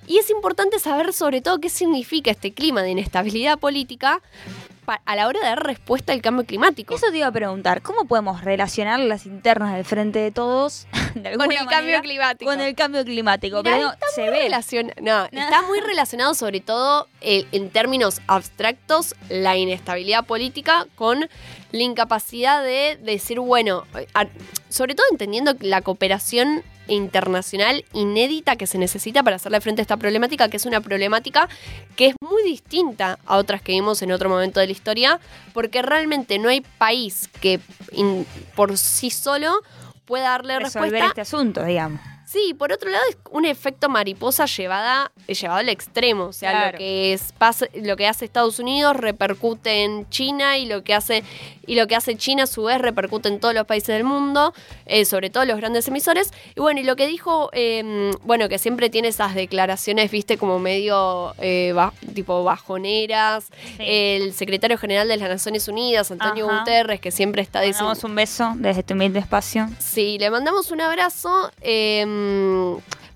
Y 0.07 0.17
es 0.17 0.29
importante 0.29 0.79
saber 0.79 1.13
sobre 1.13 1.41
todo 1.41 1.59
qué 1.59 1.69
significa 1.69 2.31
este 2.31 2.53
clima 2.53 2.83
de 2.83 2.91
inestabilidad 2.91 3.57
política 3.59 4.21
a 5.05 5.15
la 5.15 5.27
hora 5.27 5.39
de 5.39 5.45
dar 5.47 5.63
respuesta 5.65 6.13
al 6.13 6.21
cambio 6.21 6.45
climático. 6.45 6.95
Eso 6.95 7.07
te 7.11 7.17
iba 7.17 7.27
a 7.27 7.31
preguntar, 7.31 7.81
¿cómo 7.81 8.05
podemos 8.05 8.43
relacionar 8.43 8.99
las 8.99 9.25
internas 9.25 9.73
del 9.73 9.85
frente 9.85 10.19
de 10.19 10.31
todos 10.31 10.87
de 11.15 11.35
con 11.37 11.51
el 11.51 11.65
cambio 11.67 12.01
climático. 12.01 12.49
Con 12.51 12.61
el 12.61 12.75
cambio 12.75 13.03
climático. 13.03 13.63
Mirá, 13.63 13.75
pero 13.75 13.87
no, 13.87 13.93
está 13.93 14.07
se 14.13 14.21
muy 14.21 14.29
ve. 14.31 14.39
relaciona- 14.49 14.93
no, 15.01 15.25
está 15.25 15.61
muy 15.63 15.79
relacionado 15.85 16.33
sobre 16.33 16.59
todo 16.59 17.07
eh, 17.21 17.45
en 17.51 17.69
términos 17.69 18.21
abstractos 18.27 19.15
la 19.29 19.57
inestabilidad 19.57 20.25
política 20.25 20.87
con 20.95 21.29
la 21.71 21.83
incapacidad 21.83 22.63
de 22.63 22.97
decir, 23.01 23.39
bueno, 23.39 23.83
eh, 23.95 24.07
sobre 24.69 24.95
todo 24.95 25.05
entendiendo 25.11 25.53
la 25.59 25.81
cooperación 25.81 26.63
internacional 26.87 27.83
inédita 27.93 28.55
que 28.55 28.67
se 28.67 28.77
necesita 28.77 29.23
para 29.23 29.37
hacerle 29.37 29.61
frente 29.61 29.81
a 29.81 29.83
esta 29.83 29.97
problemática, 29.97 30.49
que 30.49 30.57
es 30.57 30.65
una 30.65 30.81
problemática 30.81 31.47
que 31.95 32.07
es 32.07 32.15
muy 32.21 32.43
distinta 32.43 33.19
a 33.25 33.37
otras 33.37 33.61
que 33.61 33.71
vimos 33.73 34.01
en 34.01 34.11
otro 34.11 34.29
momento 34.29 34.59
de 34.59 34.65
la 34.67 34.71
historia, 34.71 35.19
porque 35.53 35.81
realmente 35.81 36.39
no 36.39 36.49
hay 36.49 36.61
país 36.77 37.29
que 37.41 37.59
in- 37.91 38.25
por 38.55 38.77
sí 38.77 39.09
solo 39.09 39.51
pueda 40.05 40.29
darle 40.29 40.59
resolver 40.59 40.91
respuesta 40.91 41.07
este 41.07 41.21
asunto, 41.21 41.63
digamos. 41.63 41.99
Sí, 42.35 42.53
por 42.53 42.73
otro 42.73 42.89
lado 42.89 43.03
es 43.09 43.17
un 43.31 43.45
efecto 43.45 43.87
mariposa 43.87 44.45
llevada 44.45 45.09
llevado 45.25 45.59
al 45.61 45.69
extremo. 45.69 46.25
O 46.25 46.33
sea, 46.33 46.51
Claro. 46.51 46.71
lo 46.73 46.77
que 46.79 47.13
es 47.13 47.31
pasa- 47.37 47.67
lo 47.73 47.95
que 47.95 48.07
hace 48.07 48.25
Estados 48.25 48.59
Unidos 48.59 48.97
repercute 48.97 49.83
en 49.85 50.09
China 50.09 50.57
y 50.57 50.65
lo 50.65 50.83
que 50.83 50.93
hace 50.93 51.23
y 51.67 51.73
lo 51.75 51.87
que 51.87 51.95
hace 51.95 52.15
China 52.15 52.43
a 52.43 52.47
su 52.47 52.63
vez 52.65 52.79
repercute 52.79 53.27
en 53.27 53.39
todos 53.39 53.55
los 53.55 53.65
países 53.65 53.87
del 53.87 54.03
mundo, 54.03 54.53
eh, 54.85 55.03
sobre 55.05 55.31
todo 55.31 55.45
los 55.45 55.57
grandes 55.57 55.87
emisores. 55.87 56.31
Y 56.55 56.59
bueno, 56.59 56.79
y 56.79 56.83
lo 56.83 56.95
que 56.95 57.07
dijo, 57.07 57.49
eh, 57.53 58.11
bueno, 58.23 58.49
que 58.49 58.59
siempre 58.59 58.89
tiene 58.91 59.07
esas 59.07 59.33
declaraciones, 59.33 60.11
viste, 60.11 60.37
como 60.37 60.59
medio 60.59 61.33
eh, 61.39 61.71
ba- 61.73 61.93
tipo 62.13 62.43
bajoneras. 62.43 63.45
Sí. 63.45 63.75
El 63.79 64.33
secretario 64.33 64.77
general 64.77 65.07
de 65.07 65.17
las 65.17 65.29
Naciones 65.29 65.67
Unidas, 65.67 66.11
Antonio 66.11 66.47
Ajá. 66.49 66.59
Guterres, 66.59 66.99
que 66.99 67.09
siempre 67.11 67.41
está 67.41 67.61
diciendo. 67.61 67.85
mandamos 67.85 68.03
un 68.03 68.15
beso 68.15 68.51
desde 68.57 68.83
tu 68.83 68.93
humilde 68.93 69.19
espacio. 69.19 69.67
Sí, 69.79 70.17
le 70.19 70.29
mandamos 70.29 70.69
un 70.71 70.81
abrazo. 70.81 71.49
eh, 71.61 72.05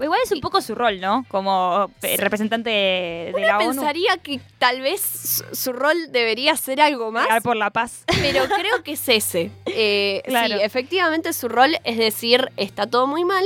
Igual 0.01 0.19
es 0.23 0.31
un 0.31 0.39
poco 0.39 0.61
su 0.61 0.75
rol, 0.75 1.01
¿no? 1.01 1.25
Como 1.27 1.91
eh, 2.03 2.15
representante 2.17 2.69
de 2.69 3.33
Uno 3.35 3.45
la 3.45 3.57
ONU. 3.57 3.67
pensaría 3.71 4.15
que 4.17 4.39
tal 4.57 4.79
vez 4.81 5.01
su, 5.01 5.43
su 5.53 5.73
rol 5.73 5.97
debería 6.11 6.55
ser 6.55 6.79
algo 6.79 7.11
más, 7.11 7.25
Pelear 7.25 7.41
por 7.43 7.57
la 7.57 7.69
paz. 7.69 8.03
pero 8.21 8.45
creo 8.45 8.81
que 8.83 8.93
es 8.93 9.09
ese. 9.09 9.51
Eh, 9.65 10.21
Claro. 10.29 10.55
Sí, 10.57 10.63
efectivamente 10.63 11.33
su 11.33 11.49
rol 11.49 11.75
es 11.83 11.97
decir, 11.97 12.49
está 12.55 12.87
todo 12.87 13.07
muy 13.07 13.25
mal. 13.25 13.43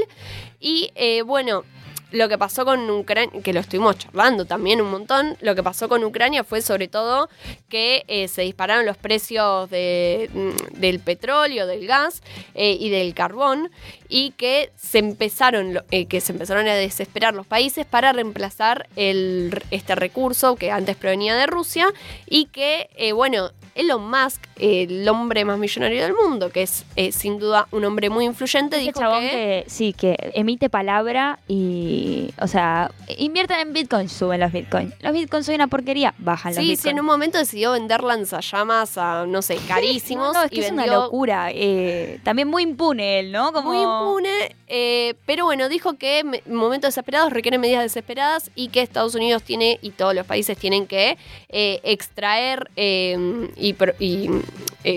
Y 0.59 0.91
eh, 0.95 1.23
bueno, 1.23 1.63
lo 2.11 2.29
que 2.29 2.37
pasó 2.37 2.63
con 2.65 2.87
Ucrania, 2.91 3.41
que 3.41 3.53
lo 3.53 3.59
estuvimos 3.59 3.97
charlando 3.97 4.45
también 4.45 4.79
un 4.81 4.91
montón, 4.91 5.35
lo 5.41 5.55
que 5.55 5.63
pasó 5.63 5.89
con 5.89 6.03
Ucrania 6.03 6.43
fue 6.43 6.61
sobre 6.61 6.87
todo 6.87 7.27
que 7.69 8.03
eh, 8.07 8.27
se 8.27 8.43
dispararon 8.43 8.85
los 8.85 8.97
precios 8.97 9.67
de, 9.71 10.29
mm, 10.31 10.79
del 10.79 10.99
petróleo, 10.99 11.65
del 11.65 11.87
gas 11.87 12.21
eh, 12.53 12.77
y 12.79 12.89
del 12.91 13.15
carbón 13.15 13.71
y 14.15 14.29
que 14.37 14.71
se 14.75 14.99
empezaron 14.99 15.79
eh, 15.89 16.05
que 16.05 16.21
se 16.21 16.33
empezaron 16.33 16.67
a 16.67 16.75
desesperar 16.75 17.33
los 17.33 17.47
países 17.47 17.83
para 17.87 18.13
reemplazar 18.13 18.87
el, 18.95 19.59
este 19.71 19.95
recurso 19.95 20.55
que 20.55 20.69
antes 20.69 20.95
provenía 20.95 21.35
de 21.35 21.47
Rusia 21.47 21.87
y 22.29 22.45
que 22.45 22.91
eh, 22.95 23.11
bueno 23.11 23.49
Elon 23.73 24.07
Musk 24.07 24.43
el 24.59 25.09
hombre 25.09 25.45
más 25.45 25.57
millonario 25.57 26.03
del 26.03 26.13
mundo 26.13 26.51
que 26.51 26.61
es 26.61 26.85
eh, 26.95 27.11
sin 27.11 27.39
duda 27.39 27.67
un 27.71 27.85
hombre 27.85 28.11
muy 28.11 28.25
influyente 28.25 28.77
dijo 28.77 28.99
chabón 28.99 29.21
que, 29.21 29.63
que, 29.65 29.65
sí, 29.65 29.93
que 29.93 30.15
emite 30.35 30.69
palabra 30.69 31.39
y, 31.47 32.33
o 32.39 32.47
sea, 32.47 32.91
inviertan 33.17 33.59
en 33.61 33.73
Bitcoin, 33.73 34.09
suben 34.09 34.39
los 34.39 34.51
Bitcoin. 34.51 34.93
Los 35.01 35.13
Bitcoin 35.13 35.43
son 35.43 35.55
una 35.55 35.67
porquería, 35.67 36.13
bajan 36.17 36.51
los 36.51 36.57
sí, 36.57 36.63
sí, 36.63 36.71
Bitcoin. 36.71 36.95
en 36.95 36.99
un 36.99 37.05
momento 37.05 37.37
decidió 37.37 37.71
vender 37.71 38.03
lanzallamas 38.03 38.97
a, 38.97 39.25
no 39.25 39.41
sé, 39.41 39.57
carísimos. 39.67 40.33
No, 40.33 40.43
es 40.43 40.51
que 40.51 40.57
y 40.57 40.63
es 40.63 40.71
una 40.71 40.87
locura. 40.87 41.49
eh, 41.51 42.19
también 42.23 42.47
muy 42.47 42.63
impune 42.63 43.19
él, 43.19 43.31
¿no? 43.31 43.51
Como... 43.51 43.69
Muy 43.69 43.81
impune, 44.09 44.55
eh, 44.67 45.15
pero 45.25 45.45
bueno, 45.45 45.69
dijo 45.69 45.93
que 45.97 46.23
me- 46.23 46.43
momentos 46.47 46.89
desesperados 46.89 47.31
requieren 47.33 47.61
medidas 47.61 47.83
desesperadas 47.83 48.51
y 48.55 48.69
que 48.69 48.81
Estados 48.81 49.15
Unidos 49.15 49.43
tiene 49.43 49.79
y 49.81 49.91
todos 49.91 50.13
los 50.15 50.25
países 50.25 50.57
tienen 50.57 50.87
que 50.87 51.17
eh, 51.49 51.79
extraer 51.83 52.69
eh, 52.75 53.17
y, 53.57 54.29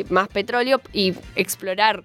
más 0.08 0.28
petróleo 0.28 0.80
y 0.92 1.14
explorar 1.36 2.02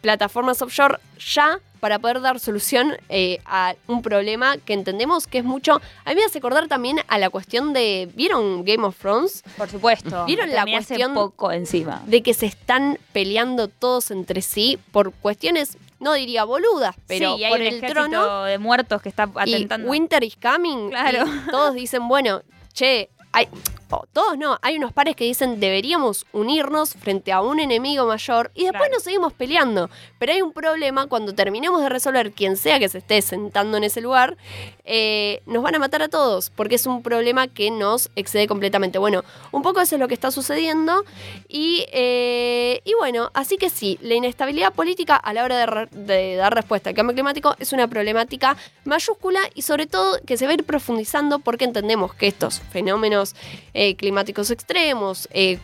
plataformas 0.00 0.60
offshore 0.62 0.98
ya 1.18 1.60
para 1.80 1.98
poder 1.98 2.20
dar 2.20 2.38
solución 2.38 2.96
eh, 3.08 3.40
a 3.44 3.74
un 3.88 4.02
problema 4.02 4.56
que 4.58 4.72
entendemos 4.72 5.26
que 5.26 5.38
es 5.38 5.44
mucho. 5.44 5.80
A 6.04 6.10
mí 6.10 6.14
me 6.14 6.24
hace 6.24 6.38
acordar 6.38 6.68
también 6.68 7.00
a 7.08 7.18
la 7.18 7.28
cuestión 7.28 7.72
de. 7.72 8.08
¿Vieron 8.14 8.64
Game 8.64 8.84
of 8.86 8.96
Thrones? 8.96 9.42
Por 9.56 9.68
supuesto. 9.68 10.24
¿Vieron 10.26 10.50
la 10.50 10.62
hace 10.62 10.70
cuestión 10.70 11.14
poco 11.14 11.50
encima. 11.50 12.00
de 12.06 12.22
que 12.22 12.34
se 12.34 12.46
están 12.46 12.98
peleando 13.12 13.66
todos 13.66 14.12
entre 14.12 14.42
sí 14.42 14.78
por 14.92 15.12
cuestiones, 15.12 15.76
no 16.02 16.12
diría 16.14 16.44
boludas, 16.44 16.94
pero 17.06 17.34
sí, 17.36 17.40
y 17.40 17.44
hay 17.44 17.50
por 17.52 17.60
un 17.60 17.66
el 17.66 17.80
trono. 17.80 18.44
de 18.44 18.58
muertos 18.58 19.00
que 19.00 19.08
está 19.08 19.30
Y 19.46 19.54
atentando. 19.54 19.88
Winter 19.88 20.22
is 20.24 20.36
coming. 20.36 20.90
Claro. 20.90 21.24
y 21.26 21.50
todos 21.50 21.74
dicen, 21.74 22.08
bueno, 22.08 22.42
che, 22.74 23.08
hay. 23.32 23.48
O 23.92 24.06
todos 24.12 24.38
no, 24.38 24.58
hay 24.62 24.76
unos 24.76 24.92
pares 24.92 25.14
que 25.16 25.24
dicen 25.24 25.60
deberíamos 25.60 26.26
unirnos 26.32 26.94
frente 26.94 27.30
a 27.32 27.40
un 27.42 27.60
enemigo 27.60 28.06
mayor 28.06 28.50
y 28.54 28.62
después 28.64 28.82
Claro. 28.82 28.94
nos 28.94 29.02
seguimos 29.04 29.32
peleando. 29.32 29.90
Pero 30.18 30.32
hay 30.32 30.42
un 30.42 30.52
problema 30.52 31.06
cuando 31.06 31.34
terminemos 31.34 31.80
de 31.82 31.88
resolver 31.88 32.32
quien 32.32 32.56
sea 32.56 32.78
que 32.78 32.88
se 32.88 32.98
esté 32.98 33.20
sentando 33.22 33.76
en 33.76 33.84
ese 33.84 34.00
lugar, 34.00 34.36
eh, 34.84 35.42
nos 35.46 35.62
van 35.62 35.74
a 35.74 35.78
matar 35.78 36.02
a 36.02 36.08
todos 36.08 36.50
porque 36.50 36.74
es 36.76 36.86
un 36.86 37.02
problema 37.02 37.48
que 37.48 37.70
nos 37.70 38.10
excede 38.16 38.46
completamente. 38.48 38.98
Bueno, 38.98 39.22
un 39.52 39.62
poco 39.62 39.80
eso 39.80 39.96
es 39.96 40.00
lo 40.00 40.08
que 40.08 40.14
está 40.14 40.30
sucediendo 40.30 41.04
y, 41.48 41.84
eh, 41.92 42.80
y 42.84 42.94
bueno, 42.98 43.30
así 43.34 43.56
que 43.58 43.68
sí, 43.70 43.98
la 44.00 44.14
inestabilidad 44.14 44.72
política 44.72 45.16
a 45.16 45.32
la 45.32 45.44
hora 45.44 45.58
de, 45.58 45.66
re- 45.66 45.88
de 45.92 46.36
dar 46.36 46.54
respuesta 46.54 46.90
al 46.90 46.96
cambio 46.96 47.14
climático 47.14 47.54
es 47.58 47.72
una 47.72 47.86
problemática 47.88 48.56
mayúscula 48.84 49.40
y 49.54 49.62
sobre 49.62 49.86
todo 49.86 50.18
que 50.26 50.36
se 50.36 50.46
va 50.46 50.52
a 50.52 50.54
ir 50.54 50.64
profundizando 50.64 51.38
porque 51.40 51.64
entendemos 51.64 52.14
que 52.14 52.26
estos 52.26 52.60
fenómenos 52.70 53.34
eh, 53.74 53.81
climáticos 53.98 54.50
extremos, 54.50 55.28
eh, 55.32 55.58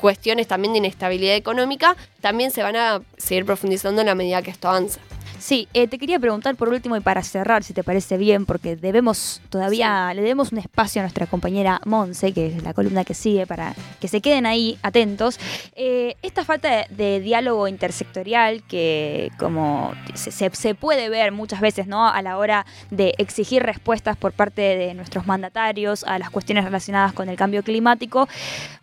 cuestiones 0.00 0.46
también 0.46 0.72
de 0.72 0.78
inestabilidad 0.78 1.36
económica, 1.36 1.96
también 2.20 2.50
se 2.50 2.62
van 2.62 2.76
a 2.76 3.02
seguir 3.16 3.44
profundizando 3.44 4.00
en 4.00 4.06
la 4.06 4.14
medida 4.14 4.42
que 4.42 4.50
esto 4.50 4.68
avanza. 4.68 5.00
Sí, 5.44 5.68
eh, 5.74 5.88
te 5.88 5.98
quería 5.98 6.18
preguntar 6.18 6.56
por 6.56 6.70
último 6.70 6.96
y 6.96 7.00
para 7.00 7.22
cerrar, 7.22 7.64
si 7.64 7.74
te 7.74 7.84
parece 7.84 8.16
bien, 8.16 8.46
porque 8.46 8.76
debemos 8.76 9.42
todavía, 9.50 10.14
le 10.14 10.22
debemos 10.22 10.52
un 10.52 10.58
espacio 10.58 11.02
a 11.02 11.04
nuestra 11.04 11.26
compañera 11.26 11.82
Monse, 11.84 12.32
que 12.32 12.46
es 12.46 12.62
la 12.62 12.72
columna 12.72 13.04
que 13.04 13.12
sigue, 13.12 13.46
para 13.46 13.74
que 14.00 14.08
se 14.08 14.22
queden 14.22 14.46
ahí 14.46 14.78
atentos. 14.82 15.38
Eh, 15.76 16.16
esta 16.22 16.46
falta 16.46 16.70
de, 16.70 16.86
de 16.96 17.20
diálogo 17.20 17.68
intersectorial 17.68 18.62
que 18.62 19.32
como 19.38 19.92
se, 20.14 20.30
se- 20.32 20.48
se 20.54 20.74
puede 20.74 21.10
ver 21.10 21.30
muchas 21.30 21.60
veces, 21.60 21.86
¿no? 21.86 22.08
A 22.08 22.22
la 22.22 22.38
hora 22.38 22.64
de 22.90 23.12
exigir 23.18 23.62
respuestas 23.62 24.16
por 24.16 24.32
parte 24.32 24.62
de 24.62 24.94
nuestros 24.94 25.26
mandatarios 25.26 26.04
a 26.04 26.18
las 26.18 26.30
cuestiones 26.30 26.64
relacionadas 26.64 27.12
con 27.12 27.28
el 27.28 27.36
cambio 27.36 27.62
climático, 27.62 28.28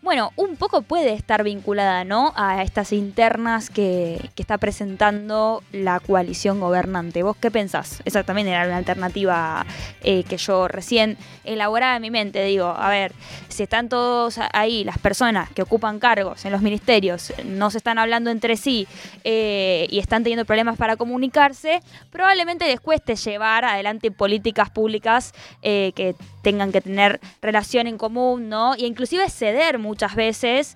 bueno, 0.04 0.32
un 0.36 0.58
poco 0.58 0.84
puede 0.84 1.14
estar 1.14 1.44
vinculada, 1.44 2.04
¿no? 2.04 2.34
A 2.36 2.62
estas 2.62 2.94
internas 2.94 3.72
que, 3.72 4.30
que 4.36 4.44
está 4.44 4.60
presentando 4.60 5.64
la 5.72 6.00
coalición 6.00 6.51
gobernante. 6.60 7.24
¿Vos 7.24 7.38
qué 7.38 7.52
pensás? 7.52 8.02
Esa 8.06 8.24
también 8.24 8.48
era 8.48 8.66
una 8.66 8.78
alternativa 8.78 9.66
eh, 10.04 10.24
que 10.24 10.38
yo 10.38 10.68
recién 10.68 11.18
elaboraba 11.44 11.96
en 11.96 12.02
mi 12.02 12.12
mente. 12.12 12.44
Digo, 12.44 12.68
a 12.68 12.90
ver, 12.90 13.14
si 13.48 13.64
están 13.64 13.90
todos 13.90 14.40
ahí, 14.54 14.84
las 14.84 14.98
personas 14.98 15.50
que 15.52 15.62
ocupan 15.62 16.00
cargos 16.00 16.44
en 16.46 16.52
los 16.52 16.62
ministerios, 16.62 17.32
no 17.46 17.70
se 17.70 17.78
están 17.78 17.98
hablando 17.98 18.30
entre 18.32 18.58
sí 18.58 18.88
eh, 19.24 19.88
y 19.90 20.00
están 20.00 20.24
teniendo 20.24 20.46
problemas 20.46 20.78
para 20.78 20.96
comunicarse, 20.96 21.82
probablemente 22.12 22.66
les 22.66 22.80
cueste 22.80 23.16
llevar 23.16 23.66
adelante 23.66 24.12
políticas 24.12 24.70
públicas 24.70 25.34
eh, 25.62 25.92
que 25.96 26.16
tengan 26.42 26.72
que 26.72 26.82
tener 26.82 27.20
relación 27.42 27.86
en 27.86 28.00
común, 28.00 28.50
¿no? 28.50 28.76
Y 28.76 28.86
inclusive 28.86 29.30
ceder 29.30 29.78
muchas 29.78 30.16
veces 30.16 30.76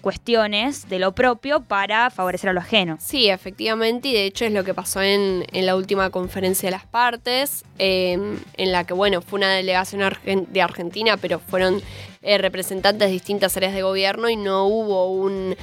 cuestiones 0.00 0.88
de 0.88 0.98
lo 1.00 1.12
propio 1.12 1.60
para 1.60 2.10
favorecer 2.10 2.50
a 2.50 2.52
lo 2.52 2.60
ajeno. 2.60 2.96
Sí, 3.00 3.28
efectivamente, 3.28 4.08
y 4.08 4.12
de 4.12 4.26
hecho 4.26 4.44
es 4.44 4.52
lo 4.52 4.62
que 4.62 4.72
pasó 4.72 4.83
en, 4.96 5.44
en 5.52 5.66
la 5.66 5.76
última 5.76 6.10
conferencia 6.10 6.68
de 6.68 6.70
las 6.72 6.86
partes, 6.86 7.64
eh, 7.78 8.18
en 8.56 8.72
la 8.72 8.84
que, 8.84 8.94
bueno, 8.94 9.22
fue 9.22 9.38
una 9.38 9.50
delegación 9.50 10.02
de 10.24 10.62
Argentina, 10.62 11.16
pero 11.16 11.38
fueron 11.38 11.82
eh, 12.24 12.38
representantes 12.38 13.06
de 13.08 13.12
distintas 13.12 13.56
áreas 13.56 13.74
de 13.74 13.82
gobierno 13.82 14.28
y 14.28 14.36
no 14.36 14.64
hubo 14.66 15.06
un, 15.12 15.54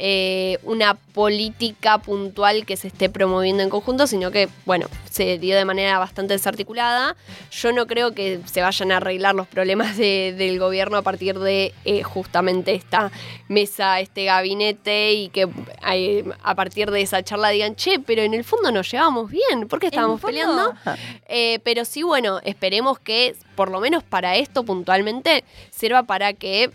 eh, 0.00 0.58
una 0.64 0.94
política 0.94 1.98
puntual 1.98 2.66
que 2.66 2.76
se 2.76 2.88
esté 2.88 3.08
promoviendo 3.08 3.62
en 3.62 3.70
conjunto, 3.70 4.06
sino 4.06 4.30
que, 4.30 4.48
bueno, 4.66 4.86
se 5.10 5.38
dio 5.38 5.56
de 5.56 5.64
manera 5.64 5.98
bastante 5.98 6.34
desarticulada. 6.34 7.16
Yo 7.50 7.72
no 7.72 7.86
creo 7.86 8.12
que 8.14 8.40
se 8.46 8.60
vayan 8.62 8.92
a 8.92 8.98
arreglar 8.98 9.34
los 9.34 9.46
problemas 9.48 9.96
de- 9.96 10.34
del 10.36 10.58
gobierno 10.58 10.96
a 10.98 11.02
partir 11.02 11.38
de 11.38 11.72
eh, 11.84 12.02
justamente 12.02 12.74
esta 12.74 13.10
mesa, 13.48 13.98
este 14.00 14.24
gabinete 14.24 15.12
y 15.14 15.28
que 15.30 15.48
a 16.42 16.54
partir 16.54 16.90
de 16.90 17.00
esa 17.00 17.22
charla 17.22 17.48
digan, 17.50 17.74
che, 17.76 17.98
pero 17.98 18.22
en 18.22 18.34
el 18.34 18.44
fondo 18.44 18.70
nos 18.70 18.90
llevamos 18.90 19.30
bien, 19.30 19.66
¿por 19.68 19.80
qué 19.80 19.86
estábamos 19.86 20.20
peleando? 20.20 20.74
Eh, 21.28 21.58
pero 21.64 21.84
sí, 21.84 22.02
bueno, 22.02 22.40
esperemos 22.44 22.98
que 22.98 23.34
por 23.58 23.72
lo 23.72 23.80
menos 23.80 24.04
para 24.04 24.36
esto 24.36 24.62
puntualmente 24.62 25.42
sirva 25.72 26.04
para 26.04 26.32
que 26.32 26.70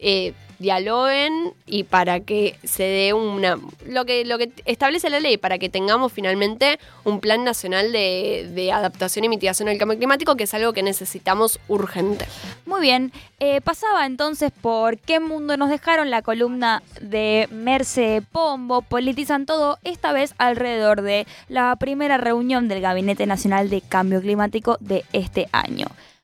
eh, 0.00 0.34
dialoguen 0.58 1.54
y 1.66 1.84
para 1.84 2.20
que 2.20 2.58
se 2.64 2.82
dé 2.82 3.12
una 3.12 3.56
lo 3.86 4.04
que 4.04 4.24
lo 4.24 4.38
que 4.38 4.50
establece 4.64 5.08
la 5.10 5.20
ley 5.20 5.36
para 5.36 5.58
que 5.58 5.68
tengamos 5.68 6.12
finalmente 6.12 6.80
un 7.04 7.20
plan 7.20 7.44
nacional 7.44 7.92
de, 7.92 8.72
adaptación 8.74 9.24
y 9.24 9.28
mitigación 9.28 9.68
al 9.68 9.78
cambio 9.78 9.96
climático 9.96 10.36
que 10.36 10.44
es 10.44 10.54
algo 10.54 10.72
que 10.72 10.82
necesitamos 10.82 11.60
urgente. 11.68 12.26
Muy 12.66 12.80
bien, 12.80 13.12
eh, 13.38 13.60
pasaba 13.60 14.04
entonces 14.04 14.50
por 14.50 14.98
qué 14.98 15.20
mundo 15.20 15.56
nos 15.56 15.70
dejaron 15.70 16.10
la 16.10 16.22
columna 16.22 16.82
de 17.00 17.48
Merce 17.50 18.22
Pombo, 18.32 18.82
politizan 18.82 19.46
todo, 19.46 19.78
esta 19.84 20.12
vez 20.12 20.34
alrededor 20.38 21.02
de 21.02 21.26
la 21.48 21.74
primera 21.76 22.18
reunión 22.18 22.68
del 22.68 22.80
Gabinete 22.82 23.26
Nacional 23.26 23.70
de 23.70 23.80
Cambio 23.80 24.20
Climático 24.20 24.76
de 24.80 25.04
este 25.12 25.48
año. 25.52 25.86